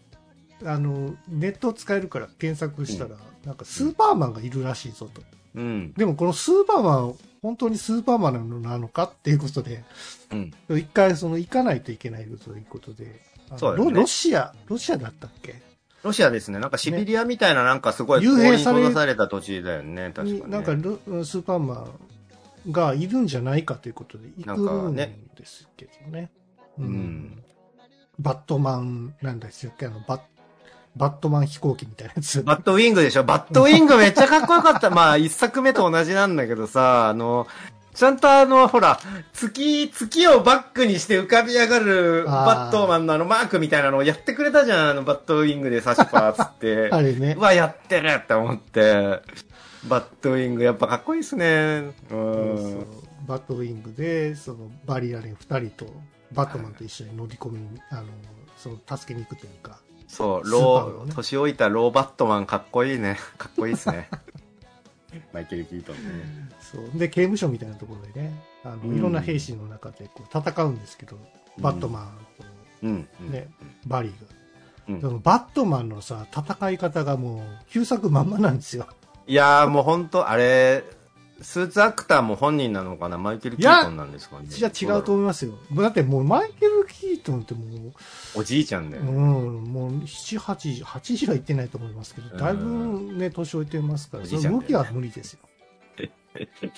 [0.65, 3.11] あの、ネットを使えるから検索したら、
[3.45, 5.21] なんかスーパーマンがいるらしいぞと。
[5.55, 5.93] うん。
[5.93, 7.15] でもこのスーパーマン、
[7.47, 9.85] 本当にスーパーマンなのかっていうことで、
[10.33, 10.53] うん。
[10.77, 13.23] 一回その行かないといけないということで、
[13.57, 15.63] そうねロロシア、ロシアだったっけ？
[16.03, 16.59] ロシアですね。
[16.59, 20.13] なんかシビリアみたいななんかすごい幽閉さされた土地だよね。
[20.13, 20.41] 確かに、ね。
[20.47, 21.89] になんかロスーパーマ
[22.67, 25.09] ンがいるんじゃないかということで行くんで
[25.45, 26.31] すけどね。
[26.79, 27.43] うん。
[28.19, 30.21] バットマン、なんだっけ、あの、バッ、
[30.97, 32.43] バットマン飛行機みたいなやつ。
[32.43, 33.25] バットウィングでしょ？
[33.25, 34.91] バットウィングめっちゃかっこよかった。
[34.91, 37.47] まあ、一作目と同じなんだけどさ、あの、
[37.95, 38.99] ちゃんとあの、ほら、
[39.33, 46.89] 月、月をバックにして浮かび上がるバットマンのあのマークみたいなのをやってくれたじゃん、あのバットウィングでサシパーつって。
[46.93, 47.41] あれねう。
[47.41, 49.21] わ、やってるって思って。
[49.89, 51.93] バットウィングやっぱかっこいいっすね。
[52.11, 52.15] う。
[52.15, 52.87] ん
[53.27, 55.87] バットウィングで、その、バリアレン二人と、
[56.33, 58.03] バットマンと一緒に乗り込みに、あの、
[58.57, 59.79] その、助けに行くというか、
[60.17, 63.19] そう、ロー、マンね年老いたローバットマンかっこいいね。
[63.37, 64.09] かっこいいっすね。
[65.33, 66.49] マイケル・キートンね。
[66.61, 66.99] そう。
[66.99, 71.19] で、刑務所みたいなところでね、あの、うんいろんな兵士の中でこう戦うんですけど、
[71.59, 72.07] バットマン
[72.39, 72.45] と
[72.83, 73.09] うん。
[73.21, 73.49] うんね、
[73.87, 74.17] バリーが。
[74.89, 78.87] うんそのバットマンのさ、戦い方がもう、旧作まんまなんですよ。
[79.27, 80.85] いやーもう本当あれ、
[81.43, 83.19] スーツアクターも本人なのかな？
[83.19, 84.47] マイケル・キートンなんですかね？
[84.49, 85.53] じゃ違うと思いますよ。
[85.73, 87.61] だってもう、マイケル・キートンっても
[88.35, 89.13] う、おじいちゃんだようね。
[89.13, 95.41] ん、もう、7、8、8時は行ってないと思いますけど、だいぶね、年老いてますから、ねその動きは無理ですよ。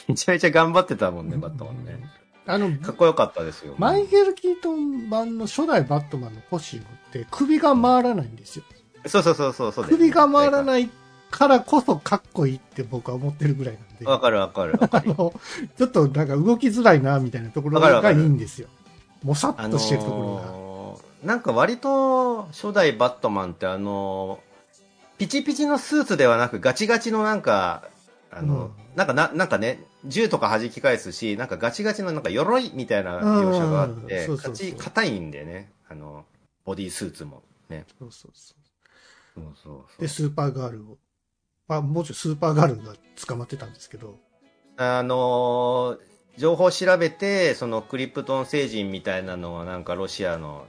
[0.09, 1.99] めちゃめちゃ頑張ってたもんね、バットマンね。
[2.47, 3.75] あの、かっこよかったですよ。
[3.79, 8.65] マイケル・キートン版の初代バットマンのコスチュームって首が回らないんですよ。
[9.07, 9.85] そうそうそうそうそう。
[9.85, 10.89] 首が回らない
[11.31, 14.07] からこそかっこいいって僕は思ってるぐらいなんで。
[14.07, 15.09] わかるわかるわかある。
[15.09, 15.33] の、
[15.77, 18.69] ちょっとなんか動きづらいな、みたいなところがいいんですよ。
[19.23, 20.43] もさあっとしてるところが。
[20.47, 27.89] のーなんか割と初代バットマンってあのーピチピチのスーツではなくガチガチのなんか、
[28.31, 36.25] あの、うんなんかな、なんかね、銃とか弾き返すし、なんかガチガチのなんか鎧みたいな描写があっうんてそう、そうそうガチ、硬いんでね、あの、
[36.65, 37.85] ボディースーツもね。
[37.99, 40.01] そうそうそそうそうそうう。
[40.01, 40.99] で、スーパーガールを、
[41.69, 42.95] まあ、もうちょいスーパーガールが
[43.27, 44.17] 捕まってたんですけど、
[44.77, 50.67] あのー情報調べて、そのクリプトン星人みたいなのはなんかロシアの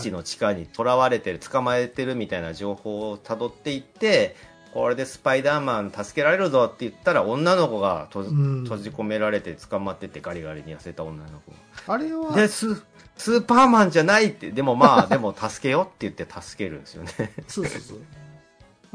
[0.00, 4.34] 地の地下に囚われてる、捕まえてるみたいな情報を辿っていって、
[4.72, 11.52] これでスパイダーマン助けられるぞって言ったら女の子がとうん閉じ込められて捕まっててガリガリに痩せた女の子。
[11.92, 12.82] あれは、で、ス
[13.16, 17.10] スーパーマンじゃないって、でもまあ、でも助けよって言って助けるんですよね。
[17.46, 17.98] そうそうそう。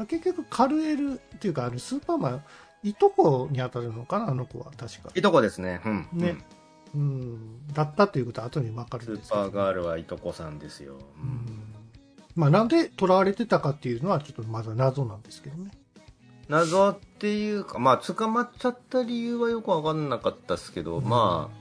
[0.00, 2.44] まあ結局、カルエルっていうか、あのスーパーマン、
[2.82, 5.10] いとこに当たるのかな、あの子は、確か。
[5.14, 5.82] いとこですね。
[5.84, 6.08] うん。
[6.12, 6.36] ね
[6.94, 7.72] うんうん。
[7.74, 10.94] だったということは後に分かるスーんですけど、パーガールはいとこさんですよ。
[10.94, 11.74] うん。
[12.34, 15.70] まあ、なんで囚われてたかっていうのは、ちょっとまだ謎なんですけどね。
[16.48, 21.59] 謎っていうか、まあ、捕まっちゃった理由はよくわかんなかったですけど、うんまあ、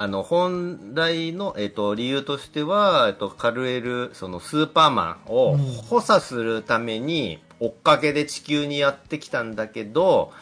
[0.00, 10.32] あの、本来の、えっ、と、理由としては、えっ、と、カルエル、そのスーパーマンをうん補佐するために、追っかけで地球にやってきたんだけど、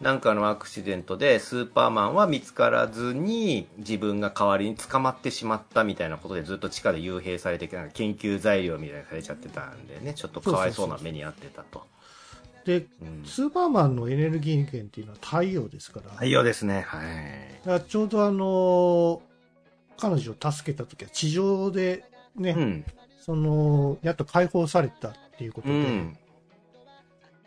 [0.00, 11.80] なんかのアクシデントでスーパーマンは見つからずに自分が代わりに捕まってしまったみたいなことでずっと地下で幽閉されてきた研究材料みたいにされちゃってたんでねちょっとかわいそうな目に遭ってたと。
[11.80, 11.99] で、う
[12.78, 16.82] んスーパーマンのエネルギー源っていうのは太陽ですから、太陽ですね。
[16.86, 17.66] はい。
[17.66, 19.22] だちょうどあの
[19.98, 22.04] 彼女を助けた時は地上で
[22.36, 22.84] ね、うん。
[23.20, 26.16] その、やっと解放されたっていうことで、うん。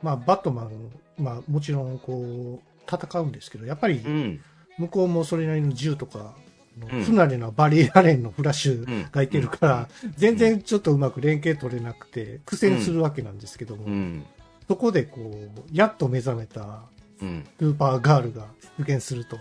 [0.01, 4.41] まあ、バットマン、まあ、もちろん、こう、戦うんですけど、やっぱりう、ん。
[4.77, 14.25] 向こうもそれなりの銃とか、うん不慣れなバリアレンのフラッシうんュがいてるから、全然ちょっとうまく連携取れなくて、苦戦するわけなんですけども、うん。
[14.67, 16.83] そこでこう、やっと目覚めた
[17.21, 17.45] うん。
[17.59, 18.45] スーパーガールが
[18.77, 19.37] 出現すると。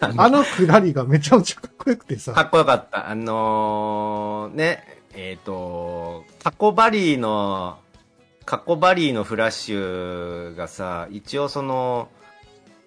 [0.00, 3.08] あのくだりがめちゃめちゃかっこよくてかさ、っこよかった。
[3.08, 4.82] あのー、ね、
[5.14, 7.78] えっ、と、タコバリーの、
[8.44, 12.08] カコバリーのフラッシュがさ、一応その、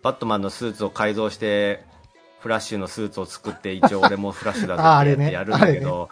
[0.02, 1.84] バットマンのスーツを改造して、
[2.40, 6.10] フラッシュのスーツを作って、一応俺もフラッシュだぞってやるんだけど、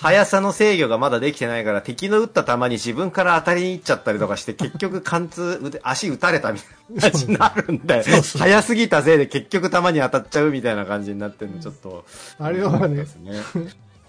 [0.00, 8.02] 速さの制御がまだできてないから、敵の撃った球に自分から当たりに行っちゃったりとかして、結局貫通、腕足打たれたみたいな感じになるんだよ。
[8.04, 12.04] そうそう速すぎたせいで結局球に当たっちゃうみたいな感じになってるの、ちょっと。
[12.38, 13.06] あれはね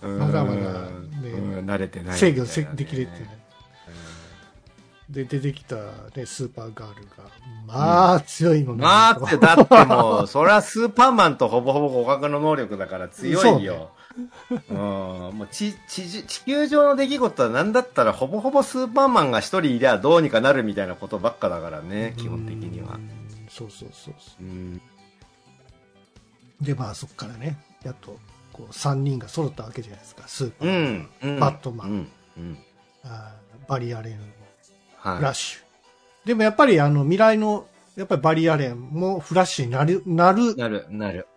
[0.02, 3.44] まだまだねうん慣れてないね、制御せできれてない。
[5.10, 5.76] で、出てきた
[6.16, 7.10] ね、スーパーガールが、
[7.68, 8.84] まあ、強いのね。
[8.84, 13.92] まあって、だってもう、それはスーパーマンとほぼほぼ互角の能力だから強いよ。
[14.70, 22.98] うん、もう地地地球上の出来事は何だったらほぼほぼスーパーマンが一人いりゃどうにかなるみたいなことばっかだからね、基本的にはう。
[23.00, 23.10] ん
[23.50, 24.82] そうそうそうそうん、
[26.62, 26.66] う。
[26.66, 28.18] で、まあ、そこからね、やっと、
[28.52, 30.28] こう、3人が揃ったわけじゃないですか。
[30.28, 31.40] スーパうー、ん、うん。
[31.40, 32.08] バットマンうん、
[32.38, 32.58] うん。
[33.04, 34.20] あーバリアレン、
[34.98, 35.18] はい。
[35.18, 36.28] フラッシュ。
[36.28, 41.28] でもやっぱり、あの、未来の、やっぱりバリアレンもフラッシュになる、なる、なる、なる。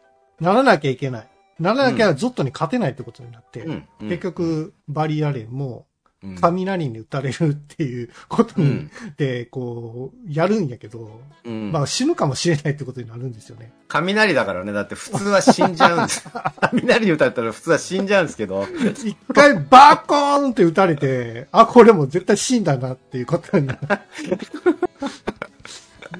[0.41, 1.29] ならなきゃいけない。
[1.59, 3.89] ならなきゃゾットに勝てないってことになって、うん。
[4.01, 5.87] うん結、局、バリアレンも
[6.23, 8.91] うん雷に打たれるっていうことに、うん。
[9.17, 11.71] で、こう、やるんやけど、うん。
[11.73, 13.73] まあ死ぬかもしれないってことになるんですよね。
[13.89, 16.27] 雷だからね、だって普通は死んじゃうんです。
[16.73, 18.67] 雷に打たれたら普通は死んじゃうんですけど、
[19.05, 23.79] 一回バーコーンって打たれて、あ、これもう絶対死んだなっていうことにな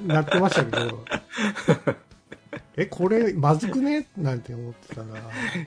[0.07, 1.05] なってましたけど、
[2.79, 4.07] え、これまずくね？
[4.19, 5.07] なんて思ってたら、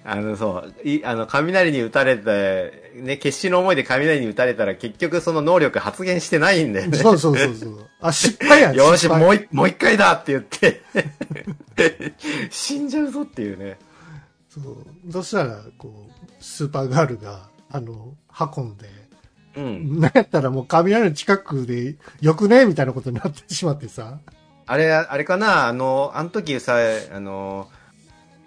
[0.03, 6.97] あの、そう、いあの、雷に打たれて、ね、決死の思いで雷に打たれたら結局その能力発現してないんだよね。
[6.99, 7.87] そうそうそうそう。
[7.99, 10.81] あ、失敗やよし、もう一、もう一回だって言って、
[12.51, 13.79] 死んじゃうぞっていうね。
[14.47, 15.11] そう。
[15.11, 18.13] そしたら、こう、スーパーガールが、あの、
[18.55, 18.87] 運んで、
[19.55, 19.99] うん。
[19.99, 22.65] なんやったらもう雷の近くでよくね？
[22.65, 24.19] みたいなことになってしまってさ。
[24.71, 25.67] あれ、あれかな？
[25.67, 26.77] あの、あの時さ、
[27.11, 27.67] あの、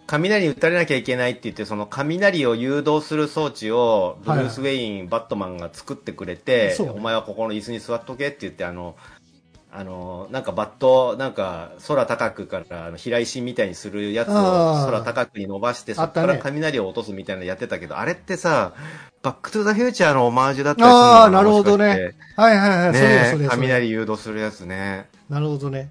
[0.06, 8.94] 雷に打たれなきゃいけないって言って、その雷を誘導する装置を、ブルース・ウェイン、バットマンが作ってくれて、そうお前はここの椅子に座っとけって言って、あの、
[9.72, 14.32] あの、なんかバット、なんか空高くから、あの、平石みたいにするやつを
[14.86, 18.74] 空高くに伸ばして、そこから雷を落とすみたいなのやってたけど、あれってさ、
[19.22, 22.14] バックトゥザフューチャーのオマージュだったりするああ、なるほどね。
[22.36, 22.94] はいはいはい。
[22.94, 23.48] それねそれそれ。
[23.48, 25.08] 雷誘導するやつね。
[25.30, 25.90] なるほどね。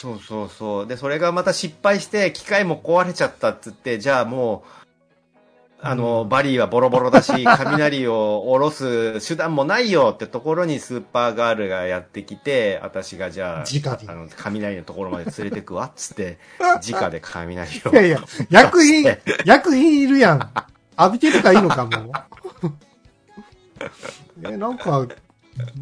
[0.00, 0.86] そうそうそう。
[0.86, 4.80] で、それがまた失敗して、機械も壊れちゃったっつって、じゃあもう、
[5.82, 13.64] あの、うんバリーはボロボロだし、 雷を下ろす手段もないよってところにスーパーガールがやってきて、私がじゃあ、
[14.08, 16.38] あの、雷のところまで連れてくわっつって、
[16.90, 17.90] 直で雷を。
[17.90, 19.04] いやいや、薬品、
[19.44, 20.50] 薬品いるやん。
[20.98, 22.10] 浴びてるからいいのかも。
[24.48, 25.06] え、なんか、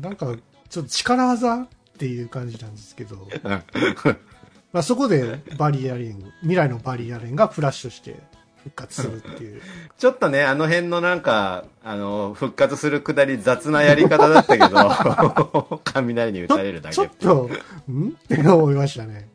[0.01, 0.27] なんか、
[0.69, 1.69] ちょっと力技
[1.99, 3.27] っていう感じなんですけど、
[4.73, 8.15] まあ、そこでバリアレン、未来のバリアレンがフラッシュして
[8.63, 9.61] 復活するっていう。
[9.99, 16.95] ちょっとね、あの辺のなんか、あの、復活するくだり雑なやり方だったけど、 雷に打たれるだけ。
[16.95, 17.51] ちょっと、
[17.91, 18.11] ん？
[18.11, 19.29] って思いましたね。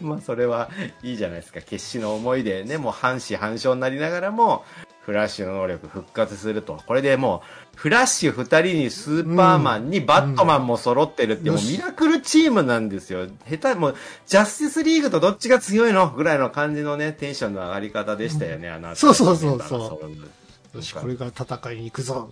[0.00, 0.70] まあそれは
[1.02, 1.60] いいじゃないですか。
[1.60, 4.64] 決死の思いでねもう半死半生になりながらも
[5.00, 6.80] フラッシュの能力復活すると。
[6.86, 13.26] これでもうフラッシュ2人にスーパーマンにバットマンも揃ってるってもうミラクルチームなんですよ。
[13.48, 13.96] 下手もう
[14.26, 20.10] ジャスティスリーグとどっちが強いのぐらいの感じのねテンションの上がり方でしたよね、あのそうそうそうそう。
[20.10, 22.30] うよし、これから戦いに行くぞ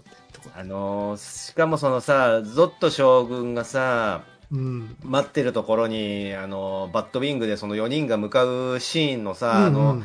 [0.57, 4.23] あのーしかもそのさゾット将軍がさ
[4.53, 4.97] うん。
[5.03, 10.03] 待ってるところに、あの、バッドウィングでその4人が向かうシーンのさ、あうんの、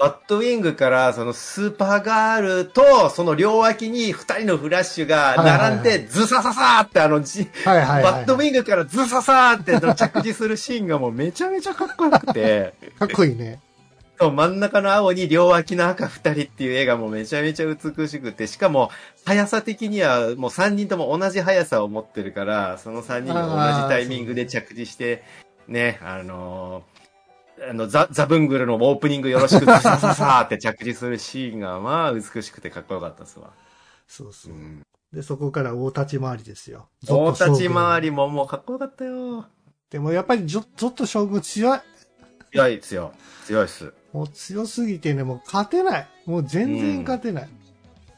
[0.00, 13.60] バッドウィングからそのスーパーガールとその両脇に2人のフラッシュが並んでズサササーってあのじ、はいはいはい、バッドウィングからズササーって着地するシーンがもうめちゃめちゃかっこよくて、 かっこいいね。
[14.18, 18.90] そう真ん中の青に両脇の赤2人っていう絵がもうめちゃめちゃ美しくて、しかも
[19.26, 25.24] 速さ的にはもう3人とも同じ速さを持ってるから、その3人が同じタイミングで着地して、
[25.68, 27.09] ね、あのー
[27.68, 33.50] あの、ザ・ザ・ブングルのオープニングよろしく、さささーって着地するシーンが、まあ、美しくてかっこよかったですわ。
[34.06, 34.56] そうそうう。
[34.56, 34.82] ん。
[35.12, 36.88] で、そこから大立ち回りですよ。
[37.06, 38.06] 大立ち回り。
[38.06, 39.46] りももうかっこよかったよ。
[39.90, 41.80] でもやっぱりゾゾッと将軍強い。
[42.52, 43.12] 強いですよ。
[43.44, 43.92] 強いっす。
[44.12, 46.08] もう強すぎてね、もう勝てない。
[46.26, 47.48] もう全然勝てない。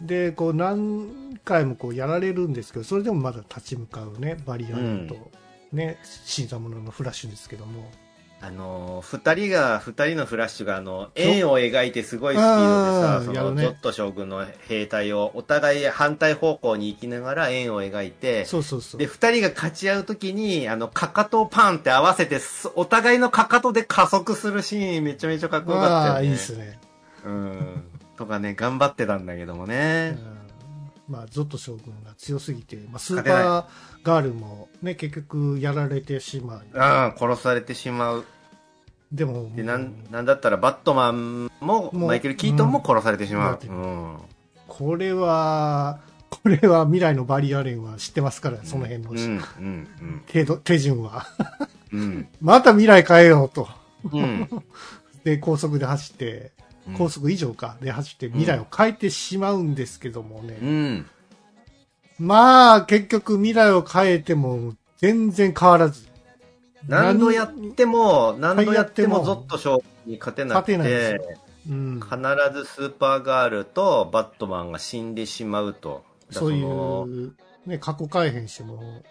[0.00, 5.16] で、こう何回もこうやられるんですけど、それでもまだ立ち向かうね、バリアンと、
[5.72, 7.90] ね、新参者のフラッシュですけども。
[8.44, 19.06] あのー二人が、二人のフラッシュが、あの、円を描いてすごいスピードでさ、その、ねゾット将軍の兵隊をお互い反対方向に行きながら円を描いて、そうそうそうで、。
[19.06, 26.24] 二人が勝ち合うときに、あの、かかとをパンって合わせて、すお互いのかかとで加速するシーンめちゃめちゃかっこよかったよね。
[26.24, 26.80] いいですね。
[27.24, 27.84] うん。
[28.16, 30.10] とかね、頑張ってたんだけどもうね。
[30.10, 30.41] ん
[31.12, 33.64] まあ、ゾット将軍が強すぎて、まあ、スーパー
[34.02, 36.62] ガールもね、結局やられてしまう。
[36.74, 38.24] ああ、殺されてしまう。
[39.12, 43.58] でも、で、なん、なんだったらバットマンも、マイケル・キートンも殺されてしまう。
[43.62, 44.16] ううん。
[44.66, 46.00] これは、
[46.30, 51.26] これは未来のバリアレンは知ってますから、その辺の、うん、うん、手ど手順は。
[51.92, 52.00] うん。
[52.00, 52.28] うん。
[52.40, 53.68] また未来変えようと。
[54.10, 54.48] うん。
[55.24, 56.52] で、高速で走って、
[56.96, 60.58] 高速以上か、で走って未来を変えてしまうんですけどもね。
[60.60, 61.06] うん。
[62.18, 66.06] まあ、結局未来を変えても全然変わらず。
[66.86, 72.00] 何度やっても、何度やってもゾット将軍に勝てなく勝てないでて、うん。
[72.00, 72.16] 必
[72.52, 76.04] ずスーパーガールとバットマンが死んでしまうと。
[76.32, 77.34] だそういのう、
[77.68, 79.02] ね、過去改変しても、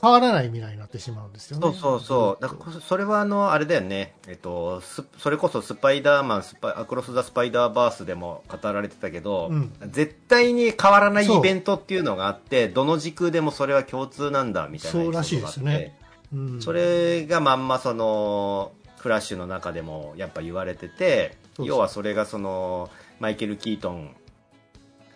[0.00, 1.62] 変わらない未来になってしまうんですよね。
[1.62, 2.42] そうそうそう。
[2.42, 4.14] だからそれはあの、あれだよね。
[4.28, 15.98] えっと、スそれこそスパイダーマン、スパイアクロス・ザ・スパイダーバースでも語られてたけど、うん絶対に変わらないイベントっていうのがあって、どの時空でもそれは共通なんだ、みたいなそうらしいですね
[16.32, 16.62] うん。
[16.62, 22.90] それがまんまその、フラッシュの中でもやっぱ言われてて、そうそう要はそれがその、
[23.20, 24.14] マイケル・キートン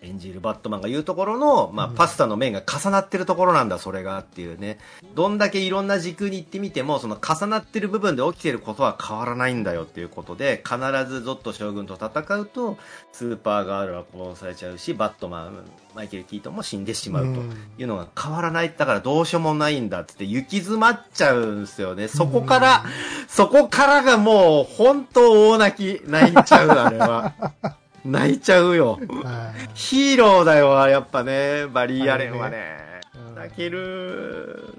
[0.01, 4.79] 演じるバットマンが言うところの、まあ、うんパスタの面が重なってるところなんだ、それがっていうね。
[5.13, 12.77] どんだけいろんな時空に行ってみても、その重なってる部分で起きてることは変わらないんだよっていうことで、必ずゾット将軍と戦うと、
[13.11, 17.29] スーパーガールは殺されちゃうし、バットマン、マイケル・キートンも死んでしまうと。
[17.29, 18.73] うんいうのが変わらない。
[18.75, 22.07] だからどうしようもないんだってって行き詰まっちゃうんですよね。
[22.07, 22.83] そこから、
[23.27, 26.01] そこからがもう本当大泣き。
[26.07, 27.33] 泣いちゃう、あれは。
[28.05, 28.99] 泣いちゃうよ。
[29.23, 31.67] はいヒーローだよ、やっぱね。
[31.67, 33.01] バリー・アレンはね。
[33.27, 34.75] うん泣ける。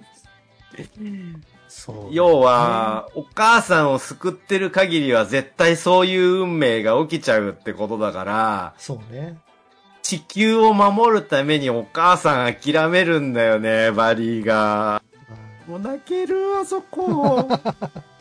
[1.69, 2.15] そう。
[2.15, 9.39] 要は、お母さんを救ってる限りは絶対そういう運命が起きちゃうってことだから、そうね。
[10.03, 15.03] 地球を守るためにお母さん諦めるんだよね、バリーが。
[15.67, 17.49] もう泣ける、あそこ。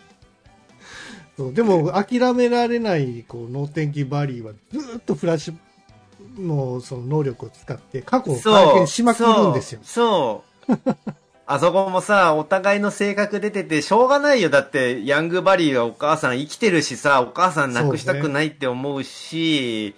[1.41, 9.79] そうでも、諦められない、こう、脳天気バリーは、ずーっとフラッシュの、その能力を使って、過去を改変しまくるんですよ。
[9.83, 10.71] そう。
[10.71, 11.05] そう
[11.47, 14.49] あそこもさ、お互いの性格出てて、しょうがないよ。
[14.49, 19.95] だって、ヤングバリーはお母さん生きてるしさ、お母さん亡くしたくないって思うし、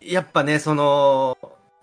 [0.00, 1.36] やっぱね、その、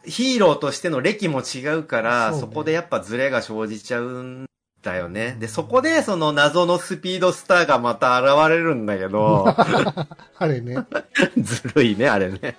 [0.06, 4.51] ヒーローとしての歴も違うから、そ,、ねこでやっぱズレが生じちゃうん
[4.82, 5.38] だよね。
[5.40, 9.46] で、そこでその謎のスピードスターがまた現れるんだけど、
[10.38, 10.78] あれね。
[11.38, 12.56] ずるいね、あれね。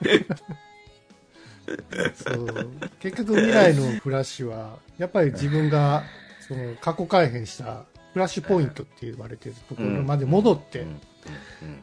[2.15, 2.71] そう。
[3.01, 6.05] 結局、未来のフラッシュは、やっぱり自分が、
[6.47, 10.99] その、過去改変した、フラッシュポイントって言われてるところまで戻って、うんうん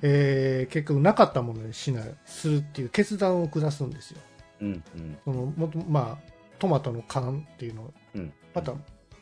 [0.01, 4.19] えー結局なかったものにしない、するっていう決断を下すんですよ。
[4.61, 8.73] うんうんその、もと、まあ、トマトの缶っていうのを、うんまた、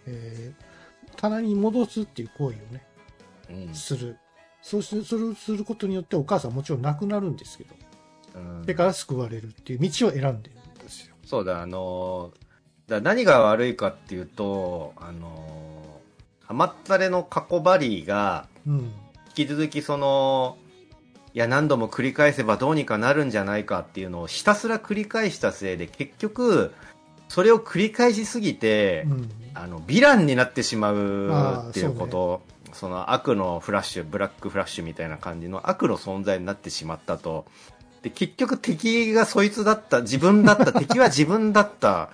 [0.07, 0.66] えー
[1.17, 2.85] 棚に戻すっていう行為をね、
[3.49, 4.17] うんする。
[4.61, 7.75] そうし、それをすることによってお母さんはもちろん亡くなるんですけど、
[8.35, 11.15] うんそれから救われるっていう道を選んでるんですよ。
[11.25, 12.47] そうだ、あのー
[12.87, 18.93] だ何が悪いかっていうと、あのー、ハマったれの過去バリーが、うん。
[19.37, 20.57] 引き続きその、
[21.33, 26.73] いや、何度も繰り返せばどうにかなるんじゃないかっていうのをひたすら繰り返したせいで、結局、
[27.27, 29.29] それを繰り返しすぎて、うん。
[29.53, 32.41] あの、ヴィランになってしまうっていうこと、
[32.73, 37.45] その悪のフラッシュ、ブラックフラッシュみたいな感じの悪の存在になってしまったと。
[38.03, 42.09] で、結局敵がそいつだった、自分だった、 敵は自分だった。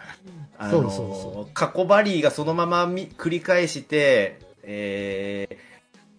[0.57, 5.73] あのそうそうそ過去バリーがそのままみ繰り返して、えー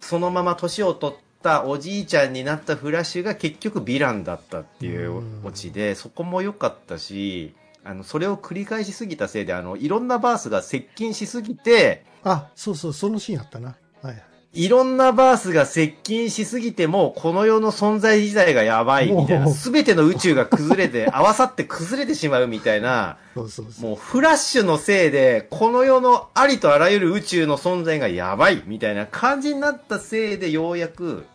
[0.05, 13.75] そのまま年を取ったおじいちゃんになったフラッシュが結局ヴィランだったっていううんオチで、そこも良かったし、あの、それを繰り返しすぎたせいで、あの、いろんなバースが接近しすぎて、あ、そうそう、そのシーンあったな。
[14.01, 14.23] はい。
[14.53, 23.89] いろんなバースが接近しすぎても、この世の存在自体がやばいみたいな、すべての宇宙が崩れて、合わさって崩れてしまうみたいな、そうそうそう。
[23.91, 31.25] もうフラッシュのせいで、この世のありとあらゆる宇宙の存在がやばいみたいな感じになったせいで、ようやく、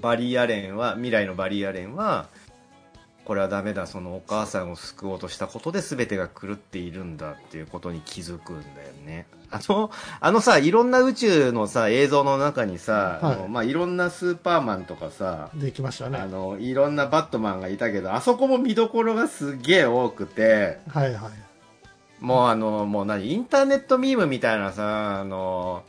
[0.00, 2.28] バリーアレンは、未来のバリーアレンは、
[3.24, 9.26] これはダメだ、そのお母さんを救おうとしたことで全てが狂っているんだっていうことに気づくんだよね。
[9.50, 9.90] あの、
[10.20, 16.18] あのさ、いろんな宇宙のさ、映像の中にさ、はいあのまあ、いろんなスーパーマンとかさ、できましたね。
[16.18, 21.32] あの、いろんなバットマンがいたけど、あそこも見どころがすげえ多くて、はいはい。
[22.20, 25.84] もうあの、もう何、インターネットミームみたいなさ、あの、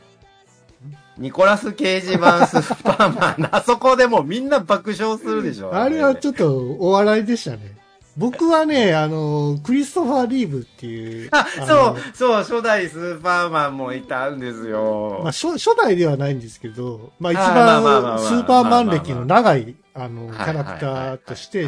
[1.22, 5.72] ニコラス・ケージ版スーパーマン、 あそこでもうみんな爆笑するでしょ。
[5.72, 7.76] あれはちょっとお笑いでしたね。
[8.16, 11.30] 僕はね、あの、クリストファー・リーブっていう。
[11.32, 15.20] あ、のそう、そう、初代スーパーマンもいたんですよ。
[15.22, 21.66] まあ、初初代ではないんですけど、まあ一番スーパーマン歴の長い、あの、キはいャラクターとして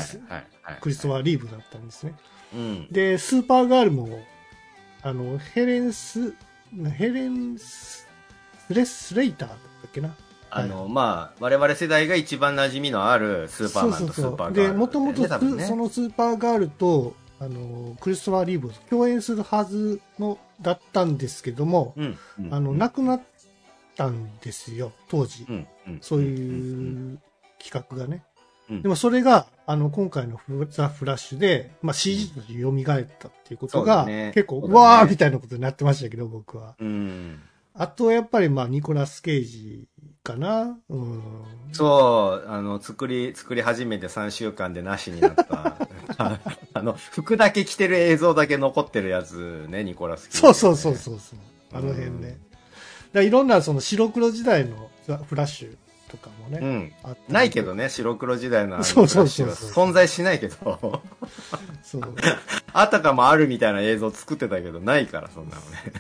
[0.81, 2.15] クリストファー・リーブだったんですね。
[2.53, 2.89] うん。
[2.91, 4.09] で、スーパーガールも、
[5.03, 6.35] あの、ヘレンス、
[6.99, 8.04] ヘレンス、
[8.69, 9.59] スレスレイターだっ
[9.93, 10.15] けな？
[10.51, 22.19] あの、まあ、我々世代が一番馴染みのあるスーパーマンとスーパーガール、で、もともとそのスーパーガールと、あの、クリストファー・リーブを共演するはずの、だったんですけども、うん。
[22.39, 23.23] うんあの、亡くなっ
[23.97, 25.45] たんですよ、当時。
[25.49, 25.67] うん。
[25.89, 25.99] うん。
[26.01, 26.27] そううん。
[26.27, 27.19] いう
[27.59, 28.23] 企画がね。
[28.71, 32.75] うんでもそれが、あの、今回のフザ・フラッシュで、まあ、CG として蘇っ
[33.19, 36.75] たっていうことが、ね結構、そうねわーみたいなことになってましたけど、僕は。
[36.79, 37.43] うん。
[37.77, 39.89] あと、やっぱり、まあ、ニコラス・ケイジ
[40.23, 40.79] かな。
[40.89, 41.23] うん。
[41.73, 45.77] そう、あの、作り、作り始めて3週間でなしになった。
[46.19, 46.39] あ
[46.73, 51.39] あの、服だけ着てる映像だけ残ってるやつね、ニコラス、そうそうそうそうそう。
[51.73, 52.29] あの辺ね。
[52.29, 52.39] だか
[53.15, 55.77] らいろんな、その白黒時代のザフラッシュ
[56.09, 56.59] とかもね。
[56.63, 56.93] うん。
[57.29, 61.03] ないけどね、白黒時代のフラッシュは存在しないけど、
[61.83, 62.03] そう。
[62.73, 65.93] あたかもあるみたいな映像作ってたけど、ないから、そんなのね。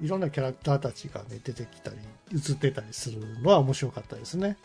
[0.00, 1.96] いろんなキャラクターたちがね、出てきたり、
[2.32, 4.56] 映ってたりするのは面白かったですね。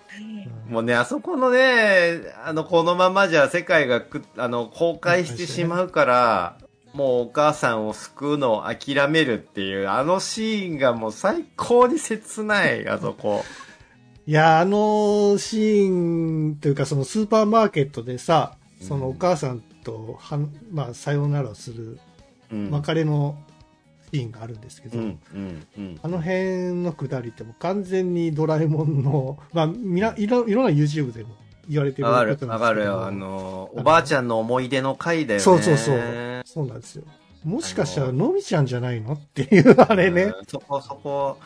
[0.67, 6.57] うんもうね、あそこのね、あの、このままじゃ世界がく、あの、崩壊してしまうから、
[6.93, 13.43] もうお母さんを救うのを諦めるっていう、あのシーンがもう最高に切ない、 あそこ。
[14.25, 21.99] いや、あのシーンというか、そのスーパーマーケットでさ、そのお母さんとはん、まあ、さようならをする
[22.51, 22.71] うん。
[22.71, 23.35] 別れの
[24.13, 25.99] シーンがあるんですけど、うん、うん、うん。
[26.03, 31.35] あの辺のくだりってもう完全にドラえもんの、 まあ、みないろいろんな YouTube でも
[31.67, 32.91] 言われてるわかる、ことなんですけど。
[32.91, 33.05] わかるよ。
[33.07, 35.43] あの、おばあちゃんの思い出の回だよね。
[35.43, 35.99] そうそうそう。
[36.45, 37.03] そうなんですよ。
[37.43, 39.13] もしかしたらのびちゃんじゃないの？
[39.13, 40.23] っていうあれね。
[40.23, 41.37] うんそこそこ、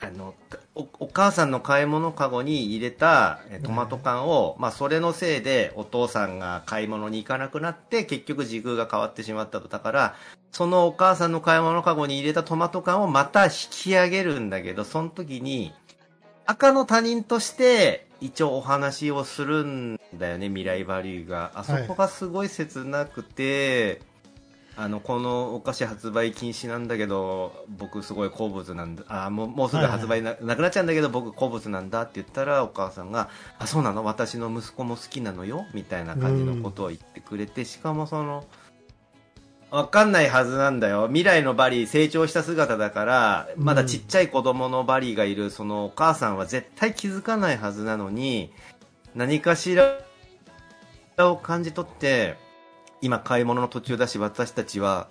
[0.00, 0.34] あの、
[0.78, 9.68] お、お母さんの買い物カゴに入れたえトマト缶を、まあそれのせいでお父さんが買い物に行かなくなって結局時空が変わってしまったと。
[9.68, 10.14] だから、
[10.52, 15.72] そのお母さんの買い物カゴに入れたトマト缶をまた引き上げるんだけど、その時に、
[16.46, 21.52] 赤の他人として一応お話をするんだよね、未来バリューが。
[21.54, 24.00] あそこがすごい切なくて、
[24.80, 34.04] あの、このお菓子発売禁止なんだけど、僕すごい好物なんだ、あ、もう、もうすぐ発売な,、なくなっちゃうんだけど、僕好物なんだって言ったら、お母さんが、あ、そうなの？
[34.04, 35.66] 私の息子も好きなのよ？
[35.74, 38.46] みたいな感じのことを言ってくれて、しかもその、
[39.72, 41.08] わかんないはずなんだよ。
[41.08, 48.52] 未来のバリー成長した姿だから、まだちっちゃい子供のバリーがいる、そのお母さんは絶対気づかないはずなのに、
[49.16, 49.98] 何かしら
[51.18, 52.36] を感じ取って、
[53.00, 55.08] 今買い物の途中だし私たちは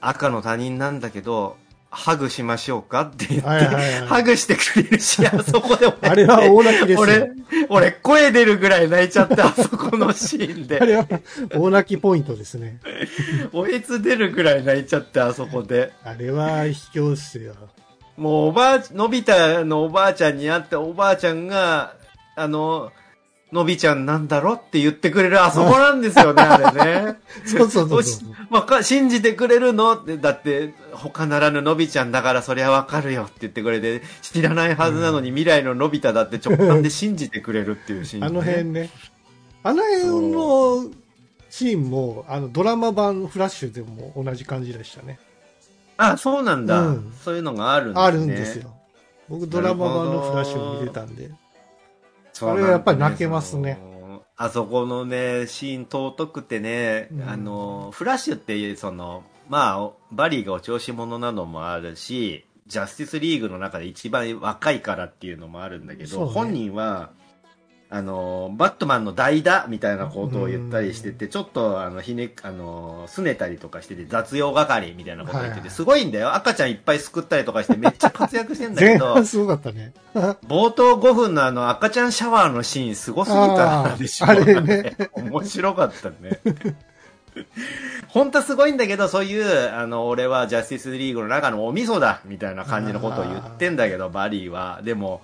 [0.00, 1.56] 赤の他人なんだけど、
[1.90, 7.00] ハグしましょうかって言って、はいはいはいハグしてくれるし、あそこで俺あれは大泣きですよ。
[7.00, 7.32] 俺、
[7.68, 10.80] 俺声出るぐらい泣いちゃって、あそこのシーンで。
[10.80, 11.06] あれは
[11.52, 12.80] 大泣きポイントですね。
[13.52, 15.92] おえつ出るぐらい泣いちゃって、あそこで。
[16.04, 17.54] あれは卑怯っすよ。
[18.16, 21.94] もうおばあ、のび太のおばあちゃんに会って、おばあちゃんが、
[22.36, 22.92] あの、
[23.52, 27.18] のびちゃんなんだろって言ってくれるあそこなんですよね、あれね。
[27.44, 28.54] そうそうそうしそう。
[28.54, 29.94] わか、信じてくれるの？
[29.94, 38.26] って、だって、他ならぬのびちゃんだからそりゃわかるよって言ってくれて、知らないはずなのに未来ののび太だって直感で信じてくれるっていうシーン、ね。
[38.26, 38.90] あの辺ね。
[39.62, 40.90] あの辺の
[41.50, 45.18] シーンも、あの、ドラマ版フラッシュでも同じ感じでしたね。
[45.96, 46.80] あ、そうなんだ。
[46.80, 48.02] うんそういうのがあるんですね。
[48.04, 48.72] あるんですよ。
[49.28, 51.30] 僕ドラマ版のフラッシュを見てたんで。
[52.40, 53.78] それはやっぱり泣けますね。
[54.36, 57.28] あそこのね、シーン尊くてね、うん。
[57.28, 66.32] あの、フラッシュって、その、まあ、バリーがお調子者なのもあるし、ジャスティスリーグの中で一番若いからっていうのもあるんだけど、ね。
[66.32, 67.10] 本人は、
[67.92, 76.34] あの、バットマンの代打みたいなことを言ったりしてて、ちょっと、あの、ひね、あの、拗ねたりとかしてて、雑用係みたいなことを言ってて、すごいんだよ。
[76.36, 79.92] 赤ちゃんいっぱい救ったりとかして、めっちゃ活躍してんだけど前半、すごかったね。
[80.46, 84.26] 冒頭5分のあの赤ちゃんシャワーのシーンすごすぎたでしょ。
[84.28, 84.96] あれね。
[85.14, 86.40] 面白かったね。
[88.08, 94.80] 本当はすごいんだけど、そういう、あの、俺はジャスティスリーグの中のお味噌だみたいな感じのことを言ってんだけど、バリーは。
[94.84, 95.22] でも、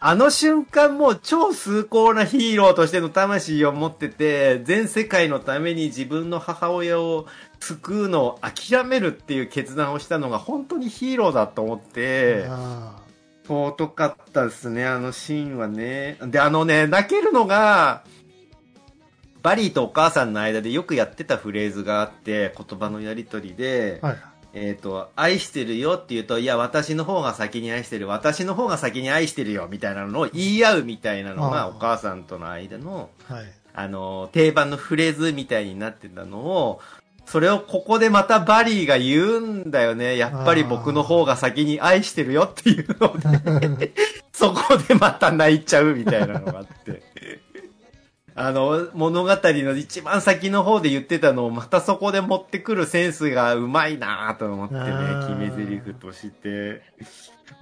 [0.00, 7.26] あの瞬間もう超崇高なヒーローとしての魂を持ってて、全世界のために自分の母親を
[7.58, 12.46] 救うのを諦めるっていう決断をしたのが本当にヒーローだと思って、
[13.48, 16.18] 尊かったですね、あのシーンはね。
[16.22, 18.04] で、あのね、泣けるのが、
[19.42, 24.16] バリーとお母さんの間でよくやってたフレーズがあって、言葉のやりとりで、はい。
[24.54, 33.44] えっ、と、愛してるよって言うと、いや、私の方が先に愛してる、私の方が先に愛してるよ、みたいなのを言い合うみたいなのが、お母さんとの間の、はい。
[33.74, 36.80] あの、定番のフレーズみたいになってたのを、
[37.26, 40.16] それをここでまたバリーが言うんだよね。
[40.16, 43.92] やっぱり僕の方が先に愛してるよっていうので、
[44.32, 47.02] そこでまた泣いちゃうみたいなのがあって。
[48.40, 54.80] あの、物語の一番先の方で言ってたのをまたそこで持ってくるセンスがうまいなと思ってね
[55.26, 56.82] 決め台詞として。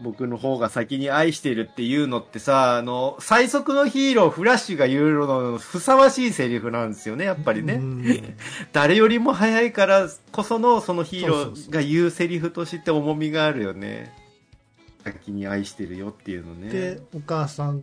[0.03, 7.75] 僕の方が先に愛してるっていうのってさ、あの、最速のヒーロー、フラッシュが言うののふさわしいセリフなんですよね、やっぱりね。
[7.75, 8.05] うん
[8.73, 14.13] 誰よりも早いからこそのそのヒーローが言うセリフとして重みがあるよね。
[15.05, 16.69] 先に愛してるよっていうのね。
[16.69, 17.83] で、お母さん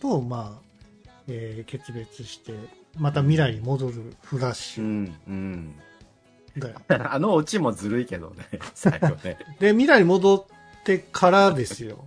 [0.00, 0.71] と、まあ、
[1.32, 2.52] えー決別して、
[2.98, 5.74] また未来に戻るフラッシュうん、うん。
[6.58, 6.76] だよ。
[7.10, 9.38] あのオチもずるいけどね、 最後ね。
[9.58, 12.04] で、未来に戻ってからですよ。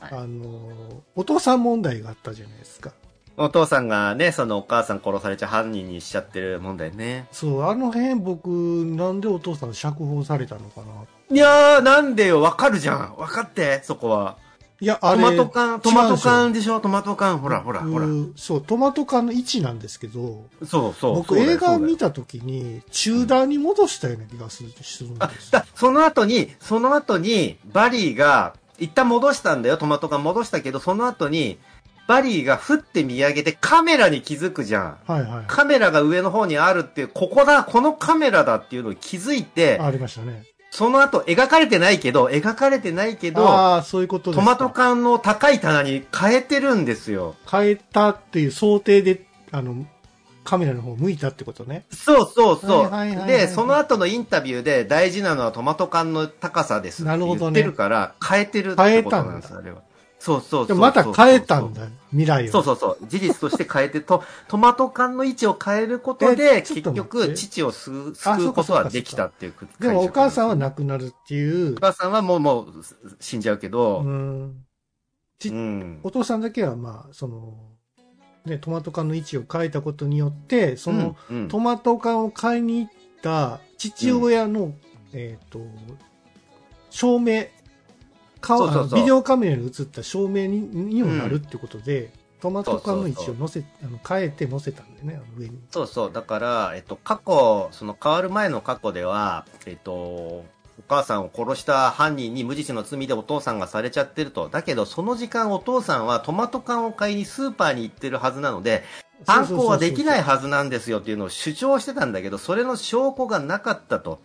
[0.00, 2.92] はいあの、お父さん問題があったじゃないですか。
[3.38, 7.26] お父さんがね、そのお母さん殺されちゃう犯人にしちゃってる問題ね。
[7.32, 10.86] そう、あの辺僕、なんでお父さん釈放されたのかな。
[11.34, 13.16] いやー、なんでよ、わかるじゃん。
[13.16, 14.38] わかって、そこは。
[14.78, 16.80] いや、あトれ、マト缶、トマト缶でしょ？
[16.80, 17.38] トマト缶。
[17.38, 18.06] ほら、ほら、僕ほら。
[18.36, 21.14] そう、トマト缶の位置なんですけど、そうそう。
[21.16, 25.50] 僕映画そうだよ見た時に中段に戻したような気がするするんあです。
[25.50, 31.58] だその後に、その後に、バリーが、一旦戻したんだよ、トマト缶戻したけど、その後に、
[32.06, 34.98] バリーがふって見上げてカメラに気づくじゃん。
[35.06, 35.44] はいはい。
[35.48, 40.44] カメラが上の方にあるっていう、ここだ、このカメラだっていうのを気づいて、ありましたね。
[40.76, 47.34] その後描かれてないけど、描かれてないけど、ああ、そういうことですかトマト缶の高い棚に変えてるんですよ。
[47.50, 49.86] 変えたっていう想定で、あの、
[50.44, 51.86] カメラの方向いたってことね。
[51.90, 52.82] そうそうそう。
[52.82, 59.78] はいはいはいはいで、その後のインタビューで大事なのはトマト缶の高さですって言ってなるほどねるから、変えてるってことなんですあれは。
[60.26, 60.66] そうそうそう。
[60.66, 62.50] でもまた変えたんだ、未来を。
[62.50, 63.06] そうそうそう。
[63.06, 71.76] 事実として変えて、と、 トマト缶の位置を変えることえで、結局、父を救うあ救うことはできたっていうでもお母さんはお亡くなるっていう。
[71.76, 72.66] 母さんはもう、もう、
[73.20, 74.64] 死んじゃうけど、うん。
[75.38, 76.00] ちうん。
[76.02, 77.54] お父さんだけはまあ、その、
[78.44, 84.74] ね、トマト缶の位置を変えたことによって、その、うん、うんトマト缶を買いに行った父親の、
[85.12, 85.60] えっ、と、
[86.90, 87.55] 照明、顔
[88.46, 95.58] そうそうそうビデオカメラに映った照明ににもなるってことで、トマト缶の位置を乗せ、あの変えて乗せたんだよね、上に。
[95.70, 96.12] そうそう。
[96.12, 100.44] だから、えっと、過去、その変わる前の過去では、えっと、お
[100.88, 104.48] 母さんを殺した犯人に無実の罪でお父さんがされちゃってると。
[104.48, 108.84] だけど、その時間お父さんはトマト缶を買いにスーパーに行ってるはずなので、
[109.26, 114.20] 犯行はできないはずなんですよっていうのを主張してたんだけど、それの証拠がなかったと。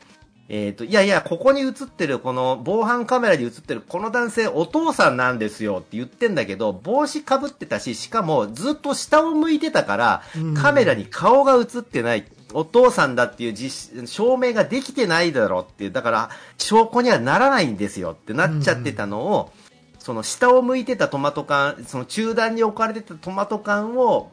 [0.53, 12.25] えっ、と、いやいや、ここに映ってる、この防犯カメラに映ってる、この男性、お父さんなんですよって言ってんだけど、帽子かぶってたし、しかもずっと下を向いてたから、うんカメラに顔が映ってない。
[12.53, 19.53] お父さんだっていう実証明ができてないだろうっていう、だから、証拠にはならないんですよってなっちゃってたのを、
[19.99, 24.31] その下を向いてたトマト缶、その中段に置かれてたトマト缶を、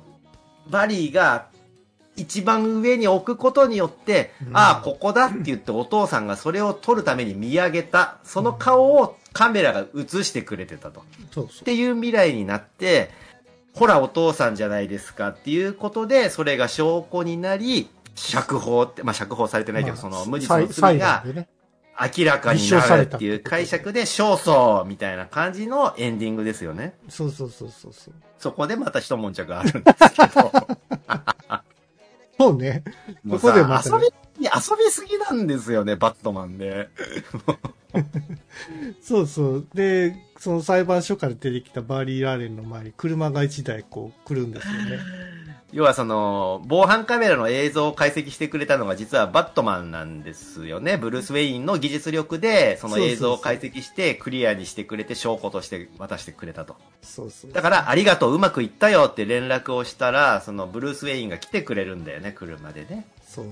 [0.68, 1.46] バリーが
[2.18, 11.04] 一番上に置くことによって、うんああ、ここだって言ってお父さんがそれを撮るために見上げた、その顔をカメラが映してくれてたと。
[11.30, 13.10] そうそっていう未来になって、
[13.74, 19.74] ほらお父さんじゃないですかっていうことで、それが証拠になり、釈放って、まあ釈放されてう。
[19.74, 21.24] ないけど、まあその無実裁の罪が。
[22.00, 26.94] 明らかになるっていう解釈で勝訴みたいな感じのエンディングですよね。
[27.08, 28.14] そうそうそうそうそう。
[28.38, 30.52] そこでまた一悶着があるんですけど。
[32.38, 32.84] そうね。
[33.24, 36.88] もうそこでまたさ遊び、遊びすぎなんですよね、バットマンで。
[39.02, 39.66] そうそう。
[39.74, 44.98] で、その裁判所から出てきたバーリー・ラーレンの前に車が一台こう来るんですよね。
[45.72, 50.96] 要はその、防犯カメラの映像を解析してくれたのが実はバットマンなんですよね。
[50.96, 56.76] ブルース・ウェインの技術力で、その映像を解析してクリアにしてくれて証拠として渡してくれたと。
[57.02, 57.52] そうそう。
[57.52, 63.06] だから、ありがとう、うまくいったよって連絡をしたら、そのブルース・ウェインが来てくれるんだよね、車でね。
[63.26, 63.46] そう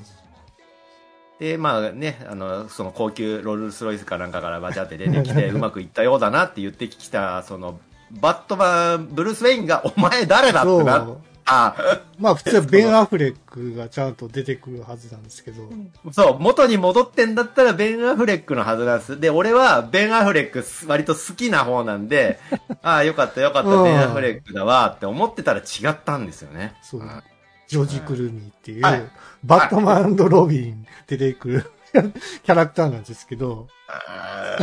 [1.39, 7.79] で、まあね、あの、その高級ロールスロイスかなんかからバチャって出てきて、 うまくいったようだなって言ってきた、その、
[8.11, 11.17] バットマン、ブルース・ウェインが、お前誰だってなっ。
[11.47, 15.69] まあ普通はベン・アフレックがちゃんと出てくるはずなんですけど。
[16.13, 19.21] そう、元に戻ってんだったらベン・アフレックのはずなんです。
[19.21, 22.41] で、俺はベン・アフレック割と好きな方なんで、
[22.83, 26.75] ああ、よかったよかった、うんベン・アフレックだわって思ってたら違ったんですよね。
[26.83, 27.23] そううん。
[27.69, 29.09] ジョージ・クルーニーっていう、はい
[29.45, 33.69] バットマンロビン出てくる キャラクターなんですけど、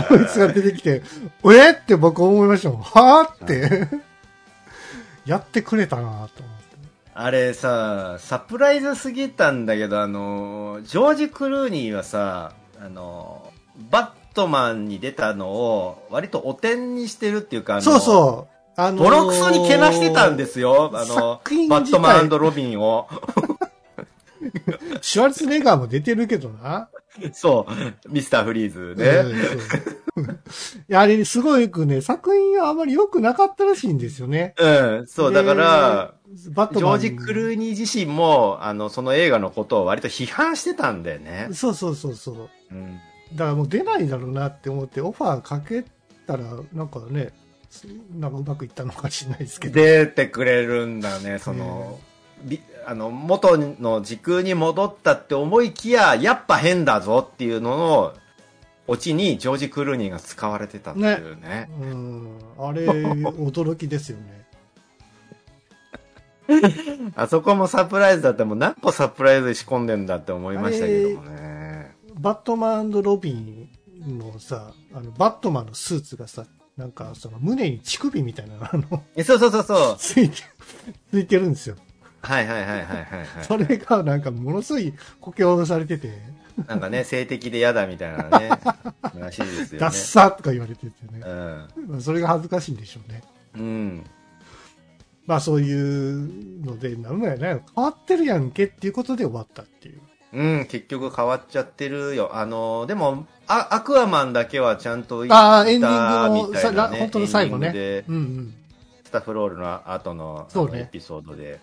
[0.09, 1.01] こいつが出てきて、
[1.45, 2.81] えって僕思いましたもん。
[2.81, 3.87] はぁって。
[5.25, 6.72] やってくれたなと思って。
[7.15, 13.51] あれさ、サプライズすぎたんだけど、あの、ジョージ・クルーニーはさ、あの、
[13.91, 18.53] バットマンに出たのを割とお点にしてるっていうか、そうそう。
[18.75, 20.91] あのーボロクソにけなしてたんですよ。
[20.95, 23.07] あの、バットマンロビンを。
[25.01, 26.89] シュワルツェネッガーも出てるけどな。
[27.33, 29.23] そう、ミスターフリーズうんね。
[30.89, 34.55] いや、あれ、すごくね、作品があまり良くなかったらしいんですよね。
[34.57, 34.67] う
[35.03, 36.79] ん、そう、だから、で、バット。
[36.79, 41.49] ジョージ・クルーニー自身も、あの、その映画のことを割と批判してたんだよね。
[41.53, 42.49] そうそうそうそう。
[42.71, 42.99] うん。
[43.33, 45.83] だからもう出ないだろうなって思って、オファーかけ
[46.27, 47.31] たら、なんかね、
[48.15, 49.73] なんかうまくいったのかもしれないですけど。
[49.75, 51.99] 出てくれるんだね、その、
[52.43, 58.13] びあの、元の時空に戻ったって思いきや、やっぱ変だぞっていうのの、
[58.85, 61.69] オチにジョージ・クルーニーが使われてたっていうね。
[61.79, 62.37] うん。
[62.59, 64.42] あれ、驚きですよね。
[67.15, 71.95] あそこもサプライズだってもう何個サプライズ仕込んでんだって思いましたけどもね。
[72.15, 73.69] バットマンロビン
[74.17, 76.45] のさ、あの、バットマンのスーツがさ、
[76.77, 79.95] なんか、その胸に乳首みたいなの、あの、えそうそうそうそう。
[79.97, 80.37] ついて、
[81.11, 81.75] ついてるんですよ。
[82.21, 83.45] はいはいはいはいはい、はい。
[83.45, 86.11] それがなんかものすごい故郷されてて、
[86.67, 88.49] なんかね、性的で嫌だみたいなね、
[89.15, 89.97] らしいですよダッね。
[89.97, 91.21] サとか言われててね。
[91.25, 91.67] うん。
[91.87, 93.23] まあそれが恥ずかしいんでしょうね。
[93.55, 94.03] うん。
[95.25, 100.01] まあそういうので、なんだよね、変わってるやんけっていうことで終わったっていう。
[100.33, 102.31] うん、結局変わっちゃってるよ。
[102.33, 108.03] あの、でも、あアクアマンだけはちゃんといああ、エンディたングのね、ら本当の最後ね。
[108.07, 108.53] うんうん。
[109.05, 111.59] スタッフロールの後のそうねエピソードで。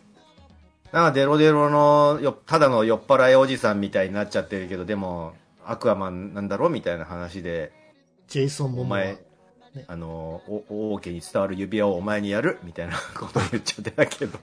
[0.92, 5.34] なんかデロデロのよ、ただの酔っ払いおじさんみたいになっちゃってるけど、でも、
[5.66, 7.72] アクアマンなんだろみたいな話で、
[8.28, 9.18] ジェイソン・モモアお前、
[9.86, 14.38] あの、お王家に伝わる指輪をお前にやるみたいな ことを言っちゃってたけど。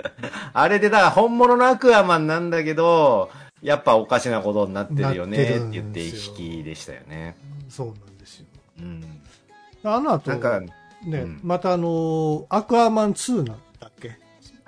[0.54, 7.36] あれで、だ本物のアクアマンなんだけど、やっぱおかしなことになってるよねって言って引きでしたよね。
[7.68, 8.46] そうなんですよ。
[8.80, 9.22] うん。
[9.84, 10.68] あの後、なんか、ね、
[11.04, 14.16] うんまたあの、アクアマン2なんだっけ？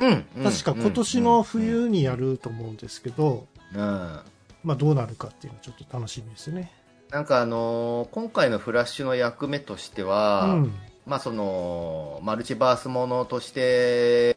[0.00, 0.26] うん。
[0.36, 3.80] うん確か今年の冬にやると思うんですけど、うん。
[3.80, 4.20] うん
[4.64, 6.70] まあどうなるかっていうのはちょっと楽しみですよね。
[7.14, 10.74] なんかあのー今回のフラッシュの役目としては、うん。
[11.06, 14.36] まあその、マルチバースものとして、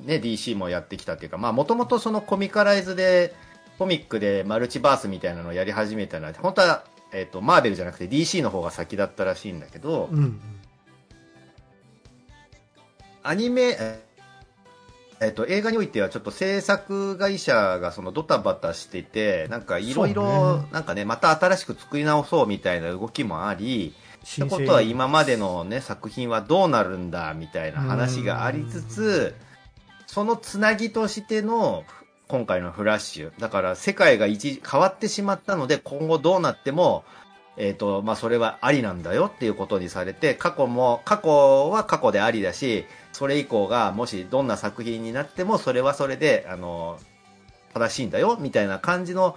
[0.00, 3.32] ね、DC もやってきたっていうか、まあもともとそのコミカライズで、
[3.78, 10.40] コミックでマルチバースみたいなのをやり始めたのは、本当は、えっ、と、マーベルじゃなくて DC の方が先だったらしいんだけど、うんうん。
[13.22, 14.04] アニメ、え
[15.20, 29.34] えっと、映画においてはちょっと制作会社がそのドタバタしてて、なんかいろいろね、なんかね、また新しく作り直そうみたいな動きもあり、って新ことは今までのね、作品はどうなるんだみたいな話がありつつ、
[30.06, 31.84] そのつなぎとしての
[32.28, 33.32] 今回のフラッシュ。
[33.40, 37.04] だから世界が一時変わってしまったので今後どうなっても、
[37.56, 42.86] えっ、と、まあ、それはありなんだよっていうことにされて、過去も、過去は過去でありだし、
[43.18, 47.00] それ以降がもしどんな作品になってもそれはそれで、あの、
[47.74, 49.34] 正しいんだよみたいな感じの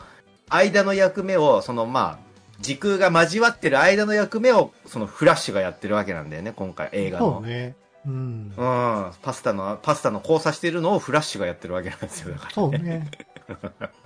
[0.49, 7.39] 間の役目を、そのまあ、時空が交わってる間の役目を、そのフラッシュがやってるわけなんだよね、今回映画の。
[7.41, 7.75] そうね。
[8.05, 8.53] うん。
[8.55, 9.11] うん。
[9.23, 12.51] パスタの、パスタの交差してるのをフラッシュがやってるわけなんですよ、だから。
[12.51, 13.09] そうね。
[13.49, 13.99] だか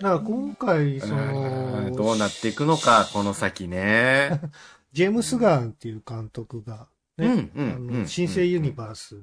[0.00, 4.40] ら今回、その、どうなっていくのか、この先ね。
[4.92, 6.86] ジェームス・ガーンっていう監督が、
[7.20, 7.50] ね、
[8.06, 9.16] 新生ユニバース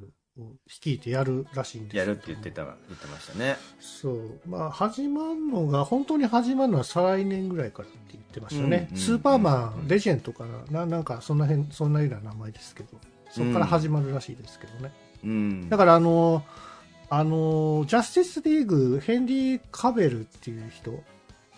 [0.68, 3.58] 率いてやるらしいんですやるって言ってた、言ってましたね。
[3.80, 4.40] そう。
[4.46, 8.88] まあ、始まるのが、本当に始まるのは再来年ぐらいからって言ってましたね。
[8.92, 10.82] うんスーパーマン、うんレジェンドかな？
[10.82, 12.90] な、なんか、そんな辺、そんなような名前ですけど、
[13.32, 14.92] そこから始まるらしいですけどね。
[15.24, 15.70] うん。
[15.70, 16.44] だから、あの、
[17.10, 20.92] あの、ジャスティスリーグ、ヘンリー・カベルっていう人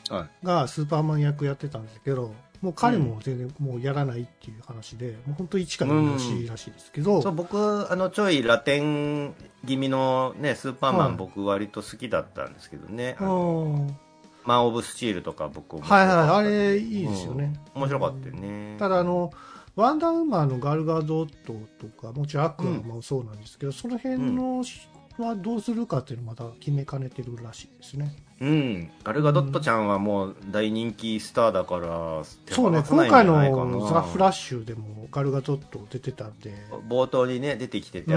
[0.10, 9.34] はいがスーパーマン役やってたんですけど、もう彼も全然もうやらないっていう話で、もう本当一から見直しらしいですけど、そう、僕、あの、ちょいラテン
[9.66, 11.18] 気味のね、スーパーマン、はい。
[11.18, 13.16] 僕割と好きだったんですけどね。
[13.20, 13.94] ああのー。
[14.46, 17.54] マン・オブ・スチールとか僕面白はいはい、あれいいですよね。
[17.76, 18.78] 面白かったよね。
[18.80, 19.32] ただあの、
[19.76, 24.64] ワンダーウーマンのガルガドットとか、もちろんアクアもそうなんですけど、その辺の
[25.24, 28.16] はどうするかっていうのまだ決めかねてるらしいですね。
[28.42, 28.90] うん。
[29.04, 36.54] ガルガドットちゃんはもう大人気スターだから、そうね、今回のザ・フラッシュでもガルガドット出てたんで、
[36.88, 38.14] 冒頭にね、出てきてて、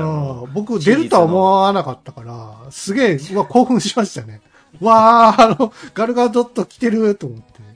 [0.55, 4.41] 僕出るとは思わなかったから、すげえ、うわ、興奮しましたね。
[4.81, 7.72] わー、あの、ガルガドット来てると思って。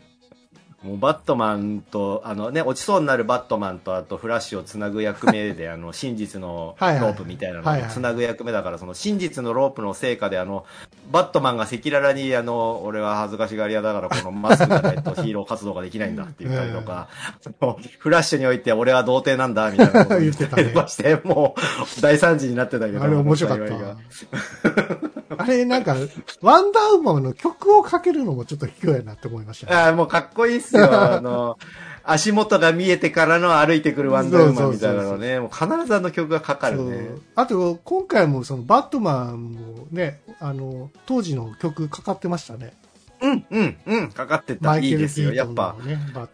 [0.86, 10.64] もうバットマンと、あのね、落ちそうになるバットマンと、あとフラッシュをつなぐ役目で、あの、真実のロープみたいなのをつなぐ役目だから、その真実のロープの成果で、あの、
[11.10, 17.08] バットマンが赤裸々に、あの、俺は恥ずかしがり屋だから、このマスクがないとヒーロー活動ができないんだって言ったりとか、
[17.98, 21.56] フラッシュにおいて俺は童貞なんだ、みたいなことを言ってた ねまして、も
[21.98, 23.02] う、大惨事になってたけど。
[23.02, 25.16] あれ面白かった。
[25.38, 25.96] あれなんか、
[26.40, 29.76] ワンダーウーマンの曲をかけるのもちょっと卑怯やなって思いましたね。
[29.76, 31.14] ああ、もうかっこいいっすよ。
[31.16, 31.58] あの、
[32.04, 35.40] 足元が見えてからの歩いてくるワンダーウーマンみたいなのね。
[35.40, 37.08] もう必ずあの曲がかかるね。
[37.34, 42.74] あと、今回もそのバットマンもね、あの、当時の曲かかってましたね。
[43.20, 44.78] うん、うん、うん、かかってた。
[44.78, 45.32] いいですよ。
[45.32, 45.74] やっぱ。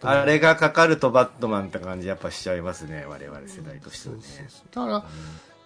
[0.03, 3.07] あれがかかるとバットマンって感じやっぱしちゃいますね。
[3.09, 4.22] 我々世代としてはね。
[4.74, 5.05] だから、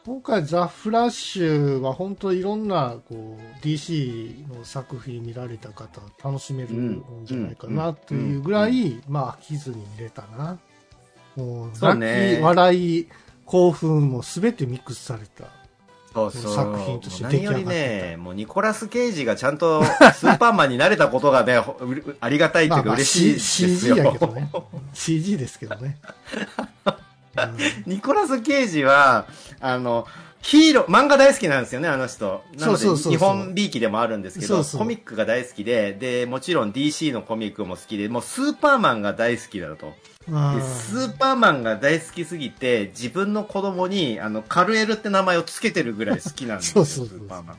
[0.07, 10.59] 今回ザ・フラッシュは本当いろんなこう DC の作品見られた方楽しめるんじゃないかなというぐらい、まあ飽きずに見れたな。
[11.35, 13.09] もう、泣き、笑い、
[13.45, 15.47] 興奮も全てミックスされた。
[16.15, 16.55] そうそう。
[16.55, 19.83] 作品として何よ出来上がってね、もうニコラス・ケイジがちゃんと
[20.15, 21.61] スーパーマンになれたことがね、
[22.21, 23.97] ありがたいっていうか嬉しいです C- よ。
[23.97, 24.51] CG やけどね。
[24.95, 25.99] CG ですけどね。
[27.37, 29.27] うんニコラス・ケイジは、
[29.61, 30.07] あの、
[30.43, 32.43] ヒーロー、漫画大好きなんですよね、あの人。
[32.57, 39.93] なので、日本びいきでもあるんですけど、コミックが大好きで、で、もちろん DC のコミックも好きで、もうスーパーマンが大好きだと。
[40.27, 47.59] スーパーマンが大好きすぎて、自分の子供に、あの、カルエルって名前をつけてるぐらい好きなんですよ、 スーパーマン。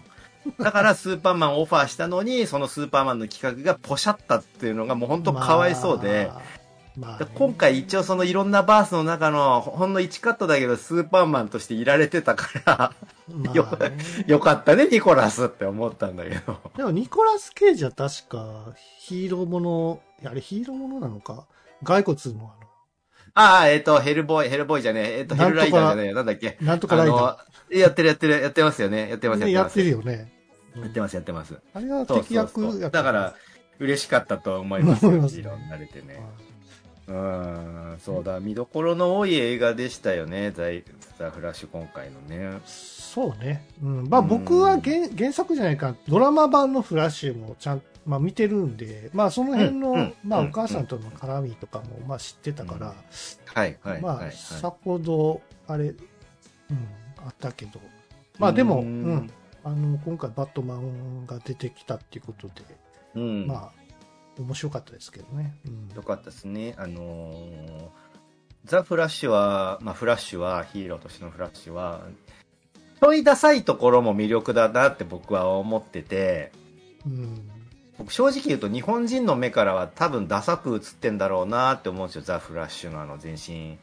[0.57, 6.66] だからスーパーマンをオファーしたのに、そのスーパーマンの企画がポシャったっていうのがもう本当かわいそうで、、まあ
[6.97, 12.93] まあ今回一応そのいろんなバースの中のほんの1カットだけどスーパーマンとしていられてたから、
[13.29, 16.59] まあよねよかったね、ニコラスって思ったんだけど。
[16.75, 21.45] でもニコラス・ケイジは確かヒーローもの、あれヒーローものなのか
[21.83, 22.51] 骸骨の
[23.35, 26.57] あああ、えっ、と、ヘルボーイ、ヘルボーイじゃねえ、えっ、と、ヘなんとかルライダーじゃねえ、なんだっけ？
[26.59, 29.09] の、なんとかライダあの、やってるやってる、やってますよね。
[29.09, 29.79] やってます、やってやってます。
[29.83, 30.33] るよね。
[30.75, 31.59] うんやってます、やってます。
[31.73, 33.35] あれはそう敵そうそう役やっただから、
[33.79, 35.09] 嬉しかったと思いますよ。
[35.09, 36.19] 思いますねヒーローになれてね。
[37.07, 42.59] うん、そうだ、見どころの多い映画でしたよね、ザフラッシュ今回のね。
[42.65, 43.65] そうね。
[43.81, 44.09] うん。
[44.09, 52.93] まあうん僕は原原作じゃないか、ドラマ版のフラッシュもちゃんまあ見てるんで、まあその辺の、うんまあお母さんとの絡みとかも、まあ知ってたから、
[53.45, 54.31] はい、はい、まあ。
[54.31, 55.95] さほど、あれ、うん、
[57.25, 57.81] あったけど、
[58.39, 59.31] まあでも、ううんん、
[59.63, 62.53] あの、今回バットマンが出てきたっていうことで、
[63.15, 63.47] うん。
[63.47, 63.71] まあ、
[64.41, 65.55] 面白かったですけどね。
[65.65, 66.75] うんよかったですね。
[66.77, 67.89] あのー
[68.65, 72.01] ザ・フラッシュは、まあ、フラッシュは、ヒーローとしてのフラッシュは、
[72.99, 76.51] ちょいダサいところも魅力だなって僕は思ってて、
[77.05, 77.49] うん。
[77.97, 82.21] 僕正直言うと日本人の目からは多分ダサく映ってんだろうなって思うんですよ。
[82.23, 83.77] ザ・フラッシュのあの全身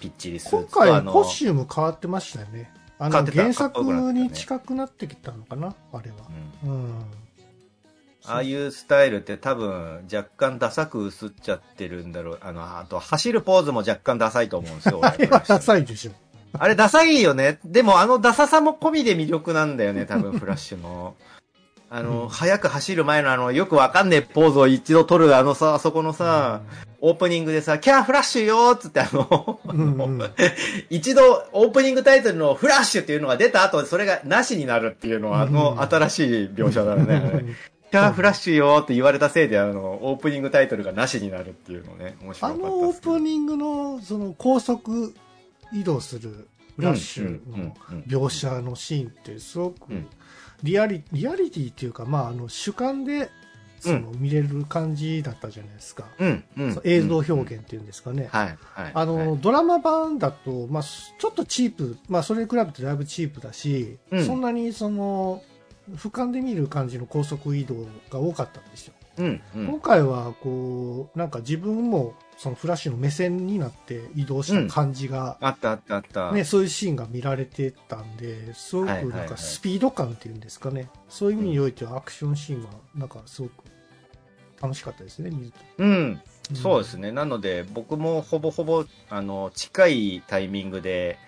[0.00, 2.72] 今回、のコスチューム変わってましたよね。
[3.00, 3.82] あの、原作
[4.12, 6.16] に近くなってきたのかな、あれは。
[6.64, 7.04] うんうん。
[8.28, 12.38] ああいうスタイルって多分若干ダサく映っちゃってるんだろう。
[12.42, 15.00] あの、あと走るポーズも若干ダサいと思うんですよ。
[15.02, 16.12] あれはダサいでしょ。
[16.52, 17.58] あれダサいよね。
[17.64, 21.14] でもあのダサさも込みで魅力なんだよね、多分フラッシュの。
[21.90, 26.60] あの、うん早く走る前のあの、よくわかんねえポーズを一度撮るあのさ、あそこのさ、
[27.00, 30.30] オープニングでさ、キャーフラッシュよーっつってあの、うんうん
[30.90, 37.56] 一度オープニングタイトルのフラッシュっていうのが出た後、それがなしになるっていうのは、あの、うん新しい描写だよね。
[37.90, 45.14] キャーフラッシュよーって言われたせいで、あの、オープニングタイトルがなしになるっていうのね、面白かったあのオープニングの、その、高速
[45.72, 47.74] 移動するフラッシュの
[48.06, 49.88] 描写のシーンってすごく
[50.62, 53.30] リアリリアリティっていうか、まあ、あの主観で
[53.80, 58.92] その見れる感じだったじゃないですか、うんうんそう映像表現っていうんですかね、はいはい。
[58.94, 64.24] あの、はいドラマ版だと、まあ、ちょっとチープ、まあ、それに比べてだいぶチープだし、うん。
[64.24, 65.42] そんなにその
[65.96, 76.30] 俯瞰で見る感じの高速移動が多かったんですよ、うんうん今回はこうなんか自分もそのフラッシュの目線になって移動した感じが、あったあったあった。
[76.30, 83.64] ね、そういうシーンが見られてたんですごくはいはいはいなんかスピード感っていうんですかね、そういう意味においてはアクションシーンはなんかすごく
[84.62, 86.20] 楽しかったですね見ると、うん。
[86.54, 87.12] そうですねね。
[87.12, 91.18] なので、僕もほぼほぼ、あの、近いタイミングで、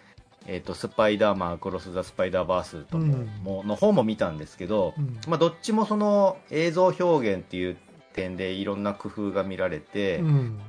[0.47, 5.19] えっ、と、スパイダーマン、クロス・ザ・スパイダーバースとも、うんもの方も見たんですけど、うん。
[5.29, 7.77] まあ、どっちもその映像表現っていう
[8.15, 10.61] 点でいろんな工夫が見られて、うん。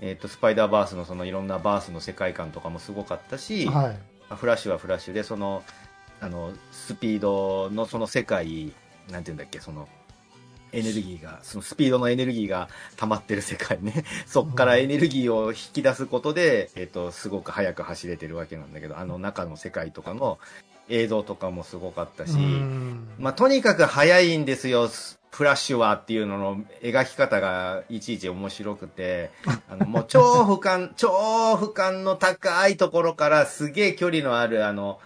[0.00, 4.34] えっ、と、スパイダーバースのそのいろんなバースの世界観とかもすごかったし、はい。
[4.34, 5.62] フラッシュはフラッシュで、その、
[6.20, 8.72] あの、スピードのその世界、
[9.10, 9.88] なんていうんだっけ、その、
[10.72, 14.04] エネルギーが、そのスピードのエネルギーが溜まってる世界ね。
[14.26, 20.38] そっからエネルギーを引き出すことで、えっ、と、すごく速く走れてるわけなんだけど、あの中の世界とかの
[20.88, 23.08] 映像とかもすごかったし、うん。
[23.18, 24.88] まあ、とにかく速いんですよ、
[25.30, 29.30] フラッシュはっていうのの描き方がいちいち面白くて、
[29.68, 35.00] あの、もう超俯瞰、超俯瞰の高いところからすげえ距離のある、あの、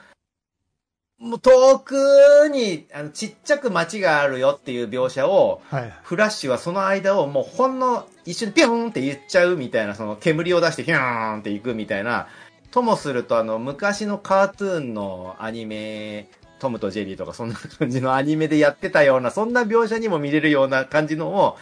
[1.19, 12.29] もう遠くに、あの、ちっちゃく街があるよっていう描写を、はいフラッシュはその間をもうほんの一瞬ピョーンって言っちゃうみたいな、その煙を出してヒューンっていくみたいな、
[12.71, 21.57] ともするとあの昔のカートゥーンのアニメ、トムとジェリーとかそんな感じのアニメでやってたような、そんな描写にも見れるような感じのを、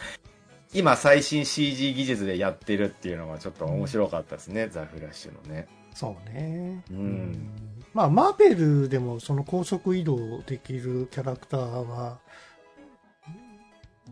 [0.73, 5.67] 今最新 CG 技術でやってるっていうのがちょっと面白かったですね、ザ・フラッシュのね。
[5.93, 6.83] そうね。
[6.91, 7.49] うん
[7.95, 12.19] まあ、マーベルでもその高速移動できるキャラクターは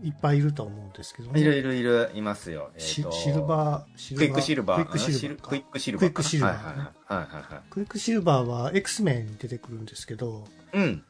[0.01, 1.41] いっぱいいると思うんですけどね。
[1.41, 2.71] いるいるいる、いますよ。
[2.75, 4.85] えーとシシルバー、シクイックシルバー。
[4.85, 5.49] クイックシルバーか。
[5.49, 6.23] クイックシルバーか。
[6.23, 7.61] クイックシルバーはいはいはいはいはいはい。
[7.69, 11.03] クイックシルバーは X メンに出てくるんですけど、うん。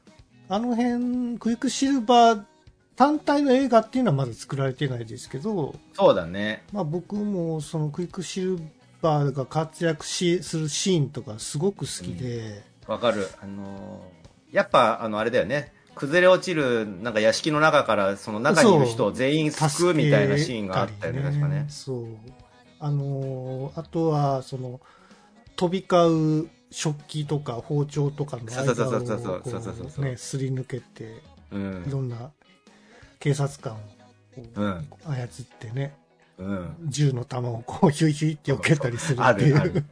[0.50, 2.44] あの辺、クイックシルバー
[2.96, 6.64] 単体の映画っていうのはまだ作られてないですけど、そうだね。
[6.72, 8.60] まあ僕もそのクイックシル
[9.04, 13.28] バーが活躍しするシーンとかすごく好きで、わかる。
[13.42, 14.24] あのー
[14.56, 15.74] やっぱ、あの、あれだよね。
[15.96, 21.66] 崩れ落ちる、なんか屋敷の中から、その中にいる人を全員救うみたいなシーンがあったよね、確かね。
[21.70, 22.06] そう。
[22.80, 24.80] あのーあとは、その、
[25.56, 32.06] 飛び交う食器とか包丁とかの間そうそうそうそうをね、すり抜けて、ういろん。
[32.06, 32.32] んな
[33.20, 33.80] 警察官を
[34.56, 34.88] うん。
[35.06, 35.28] 操っ
[35.60, 35.96] てね、
[36.38, 36.76] うん。
[36.86, 39.86] 銃の弾をこうヒュイヒュイって避けたりするっていう、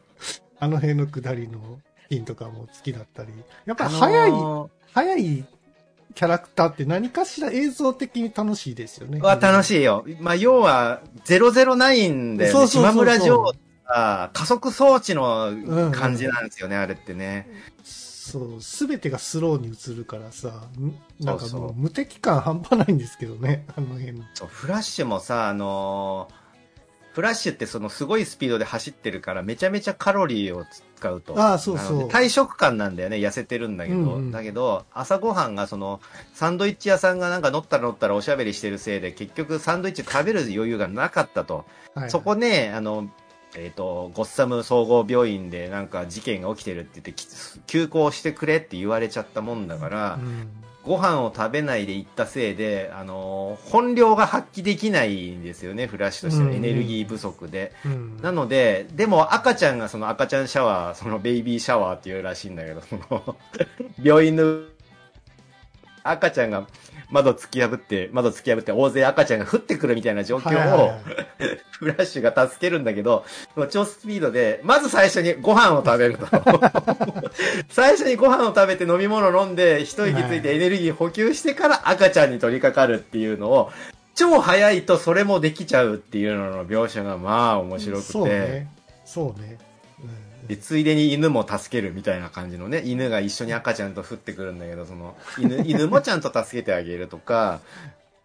[0.60, 1.80] あ の辺の下りの
[2.10, 3.30] シーンとかも好きだったり、
[3.66, 5.46] やっぱあのー速い、
[6.16, 9.22] キャラクターって何かしら映像的に楽しいですよね。
[9.22, 10.06] は楽しいよ。
[10.20, 13.54] まあ、要は、009で、ね、そうそうそうそう島村城
[13.86, 17.48] が加速装置の感じなんですよね、あれってね。
[18.24, 20.50] そう、すべてがスローに映るからさ、
[20.80, 24.22] んなんかもう無敵感半端ないんですけどね、 あの辺。
[24.36, 26.42] そう、フラッシュもさ、あのー
[27.14, 30.64] フラッシュってそのすごいスピードで走ってるからめちゃめちゃカロリーを
[30.96, 31.38] 使うと。
[31.38, 33.98] ああそうそう体食感なんだよね、痩せてるんだけど。
[33.98, 36.00] うんうんだけど、朝ごはんがその、
[36.34, 41.66] サンドイッチ屋さんがなんか乗ったら乗ったらおしゃべりしてるせいで結局サンドイッチ食べる余裕がなかったと。
[41.96, 43.10] はい、そこね、あの、
[43.56, 47.28] えっ、と、ゴッサム総合病院でなんか事件が起きてるって言ってき、
[47.68, 50.50] 休校してくれって言われちゃったもんだから、うん。
[50.84, 56.56] ご飯を食べないで行ったせいで、あのー本領が発揮できないんですよね、フラッシュとしてはうん。
[56.56, 57.74] エネルギー不足で。
[57.86, 58.18] うん。
[58.22, 63.38] なので、でも赤ちゃんがその赤ちゃんシャワー、そのベイビーシャワーっていうらしいんだけど、その、
[64.02, 64.62] 病院の
[66.04, 66.66] 赤ちゃんが
[67.12, 70.94] 窓突き破って、窓突き破って大勢赤ちゃんが降ってくるみたいな状況を
[71.78, 73.26] フラッシュが助けるんだけど、
[73.70, 76.28] 超スピードで、まず最初にご飯を食べると。
[77.70, 83.72] 最初にご飯を食べて飲み物飲んで、一息ついてエネルギー補給してから赤ちゃんに取り掛かるっていうのを、
[84.16, 88.68] 超早いとそれもできちゃうっていうのの描写がまあ面白くて、そうね。
[89.06, 89.71] そうね。
[90.52, 97.62] で、ついでに犬も助けるみたいな感じのね、犬が一緒に赤ちゃんと降ってくるんだけど、その、犬、 犬もちゃんと助けてあげるとか、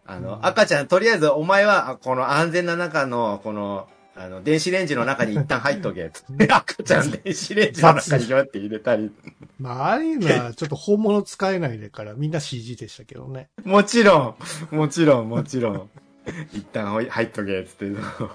[0.05, 3.87] あの、赤ちゃん、とりあえずお前は、あこの安全な中の、この、
[4.17, 6.09] あの、電子レンジの中に一旦入っとけ。
[6.11, 9.09] つって赤ちゃん電子レンジの中にひょって入れたり。
[9.57, 13.47] まあ、ああいうのはちょっと本物使えないでから、みんな CG でしたけどね。
[13.63, 14.35] もちろ
[14.71, 15.89] ん、もちろん、もちろん。
[16.51, 17.85] 一旦入っとけ、つって。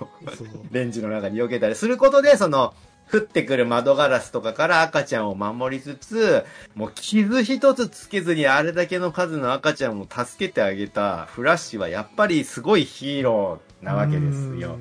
[0.72, 2.72] レンジの中に避けたりすることで、その、
[3.10, 14.78] 降ってくる窓ガラスとかから赤ちゃんを守りつつ、もう傷一つつけずにあれだけの数の赤ちゃんを助けてあげたフラッシュはやっぱりすごいヒーローなわけですよ。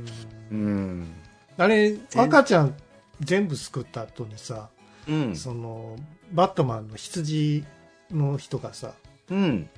[0.52, 1.14] うん。
[1.58, 2.76] あれ、赤ちゃん
[3.20, 4.70] 全部救った後にさ、
[5.08, 5.36] うん。
[5.36, 5.98] その、
[6.32, 7.64] バットマンの羊
[8.12, 8.94] の人がさ、
[9.30, 9.70] うん。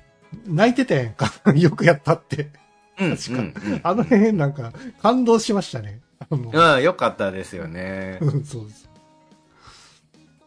[0.46, 1.32] 泣いてたやんか。
[1.54, 2.50] よくやったって。
[2.98, 3.16] うん。
[3.16, 4.72] 確かうんあの辺なんか
[5.02, 6.00] 感動しましたね。
[6.30, 8.18] うん、よかったですよね。
[8.20, 8.88] う んそうです。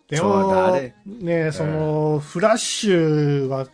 [0.09, 0.73] でも
[1.05, 3.67] ね、その、フラッシュは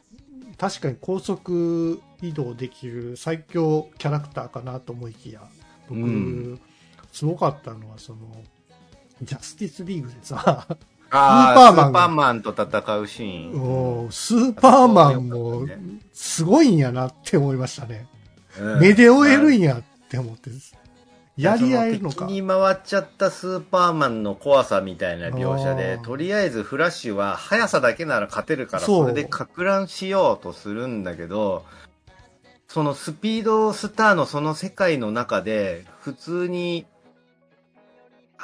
[0.57, 5.41] 確かに高速移動できる最強キャラクターかなと思いきや、
[5.89, 6.61] 僕、うん
[7.11, 8.19] すごかったのは、その、
[9.21, 10.65] ジャスティスリーグでさ、
[11.11, 14.11] ああ、スーパーマンスーパーマンと戦うシーン。
[14.11, 15.67] スーパーマンも
[16.11, 18.07] すごいんやなって思いましたね。
[18.59, 20.49] うん目で追えるんやって思って、
[21.37, 22.15] やり合えるのか。
[22.15, 22.41] そ敵。
[22.41, 31.65] に回っちゃったスーパーマンの怖さみたいな描写でとりあえずフラッシュは速さだけなら勝てるからそれでか乱しようとするんだけど
[32.67, 36.85] そのスピードスターのその世界の中で普通に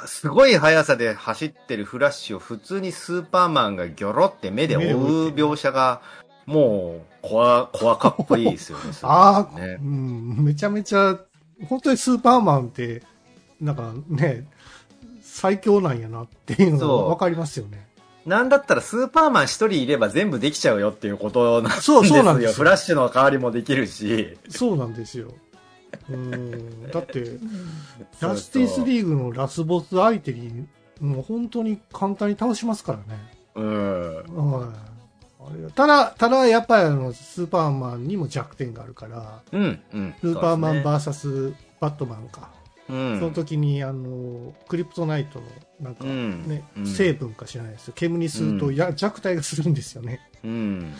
[0.06, 6.00] すごい速さで走ってるフラッシュを普通にスーパーマンがギョロって目で追う描写が
[6.46, 8.84] もう怖怖かっこいいですよね。
[9.02, 9.78] ああ、ね。
[9.80, 11.18] うん、めちゃめちゃ、
[11.68, 13.02] 本当にスーパーマンって、
[13.60, 14.46] なんかね、
[15.20, 17.88] 最強なんやなっていうのがわかりますよね。
[18.26, 22.40] なんだったらスーパーマン一人いれば全部できちゃうよっていうことなんですそうそうなんよ。
[22.40, 24.36] ですよフラッシュの代わりもできるし。
[24.48, 25.32] そうなんですよ。
[26.08, 30.66] うん、だって、ジャスティスーリーグのラスボス相手に、
[31.00, 33.04] もう本当に簡単に倒しますからね。
[33.54, 34.14] うん。
[34.58, 34.89] はい
[35.74, 40.14] ただ、ただやっぱりあの、スーパーマンにも弱点があるから、うん、うん。
[40.20, 42.50] スーパーマンババーサスバットマンか。
[42.88, 43.18] うん。
[43.18, 45.46] その時に、あの、クリプトナイトの、
[45.80, 47.94] なんか、うんね、うん成分か知らないですよ。
[47.96, 50.20] 煙にするとや、弱体がするんですよね。
[50.44, 50.94] うん。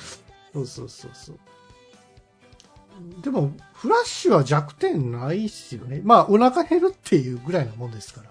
[0.52, 1.38] そうそうそうそう。
[3.22, 6.00] でも、フラッシュは弱点ないっすよね。
[6.04, 8.30] まあ、お腹減るっていうぐらいのもんですから。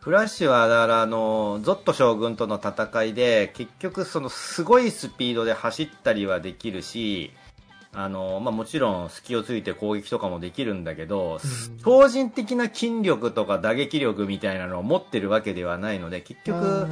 [0.00, 7.32] フラッシュは、だから、あの、ゾット将軍との戦いで、結局、その、すごいスピードで走ったりはできるし、
[7.92, 16.86] あの、まあ、もちろん、隙をついて攻撃とかもできるんだけど、うん超人的な筋力とか打撃力みたいなのを持ってるわけではないので、結局、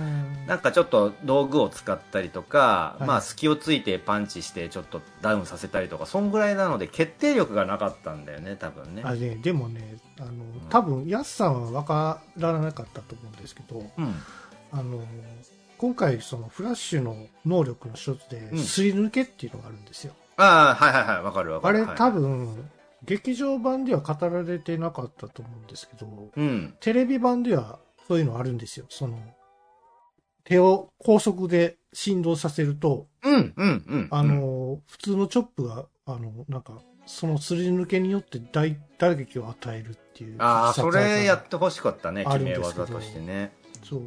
[0.47, 9.03] なんかちょっと道具を使ったりとか、はいまあ隙をついてパンチしてちょっとダウンさせたりとか、そんぐらいなので決定力がなかったんだよね、多分ね。
[9.05, 10.31] あね、でもね、あの、
[10.71, 14.15] 多分、ヤスさんは分からなかったと思うんですけど、うん。
[14.73, 15.05] あの、
[15.77, 20.15] 今回、そのフラッシュの能力の一つで、うんすり抜けっていうのがあるんですよ。
[20.39, 21.79] ああ、はいはいはい、わかるわかる。
[21.79, 22.71] あれ、はい多分、
[23.05, 26.75] 劇場版では語られてなかったと思うんですけど、うん。
[26.81, 28.87] テレビ版ではそういうのあるんですよ。
[28.89, 29.19] その、
[30.45, 34.09] 手を高速で振動させると、うん、うん、うん。
[34.11, 40.37] あ、の、普通のチョップが、あの、なんか、そのすり抜けによって大打撃を与えるっていう。
[40.39, 43.53] ああ、それやっってほしかったね、あ決め技としてね。
[43.83, 44.03] そう。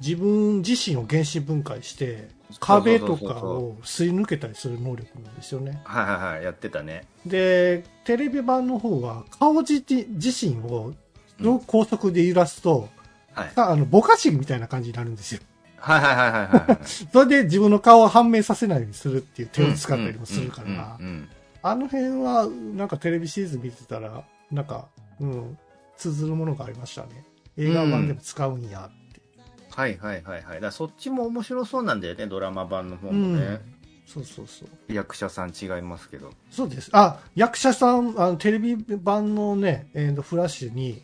[0.00, 2.28] 自分自身を原子分解して、
[2.60, 5.80] 壁とかをすり抜けたりする能力なんですよね。
[5.84, 7.04] はいはいはい、やってたね。
[7.24, 10.94] で、テレビ版の方は、顔自自身を、
[11.40, 12.88] の高速で揺らすと、
[13.32, 13.52] はい。
[13.56, 15.40] あの、ぼかしみたいな感じになるんですよ。
[15.76, 16.78] はいはいはいはいはい。
[17.12, 21.28] それで自分の顔を判明させないようにするっていう手を使ったりもするから、うんうんうん
[21.62, 24.86] あの辺は、なんかテレビシリーズ見てたら、なんか、
[25.18, 25.58] うん、
[25.96, 27.24] 通ずるものがありましたね。
[27.56, 28.88] 映画版でも使うんや。
[29.76, 30.60] はいはいはいはい。
[30.62, 33.60] だそっちも面白そうなんだよね、ドラマ版の方うんもね。
[34.06, 34.92] そうそうそう。
[34.92, 36.32] 役者さん違いますけど。
[36.50, 36.88] そうです。
[36.92, 41.02] あ、役者さん、あのテレビ版のね、えーとフラッシュに、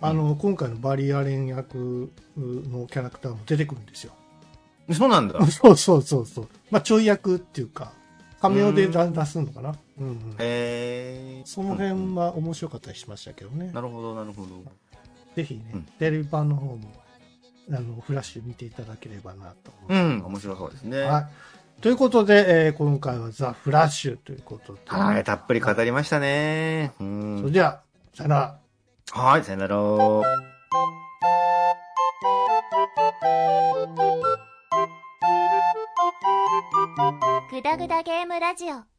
[0.00, 4.12] あの、今回のバリアレン役のキャラクターも出てくるんですよ。
[4.92, 5.38] そうなんだ。
[5.46, 6.48] そうそうそうそう。
[6.72, 7.92] まあ、ちょい役っていうか、
[8.40, 9.76] カメオで出出すのかな。
[10.00, 10.14] うん、うん。
[10.38, 11.42] へえ。
[11.44, 13.70] その辺は面白かったりしましたけどね。
[13.72, 14.48] なるほど、なるほど。
[15.36, 16.78] ぜひね、うんテレビ版の方も、
[17.70, 20.26] あの、フラッシュ見ていただければなと思いうん、ます。
[20.26, 21.00] 面白そうですね。
[21.02, 21.26] はい。
[21.82, 24.80] ということで、えー今回はザ・フラッシュということで。
[24.86, 26.92] はい、たっぷり語りましたね。
[26.96, 27.52] うそれん。
[27.52, 27.80] では、
[28.14, 28.58] さよなら。
[29.12, 29.76] はい、さよなら。
[37.50, 38.97] グダグダゲームラジオ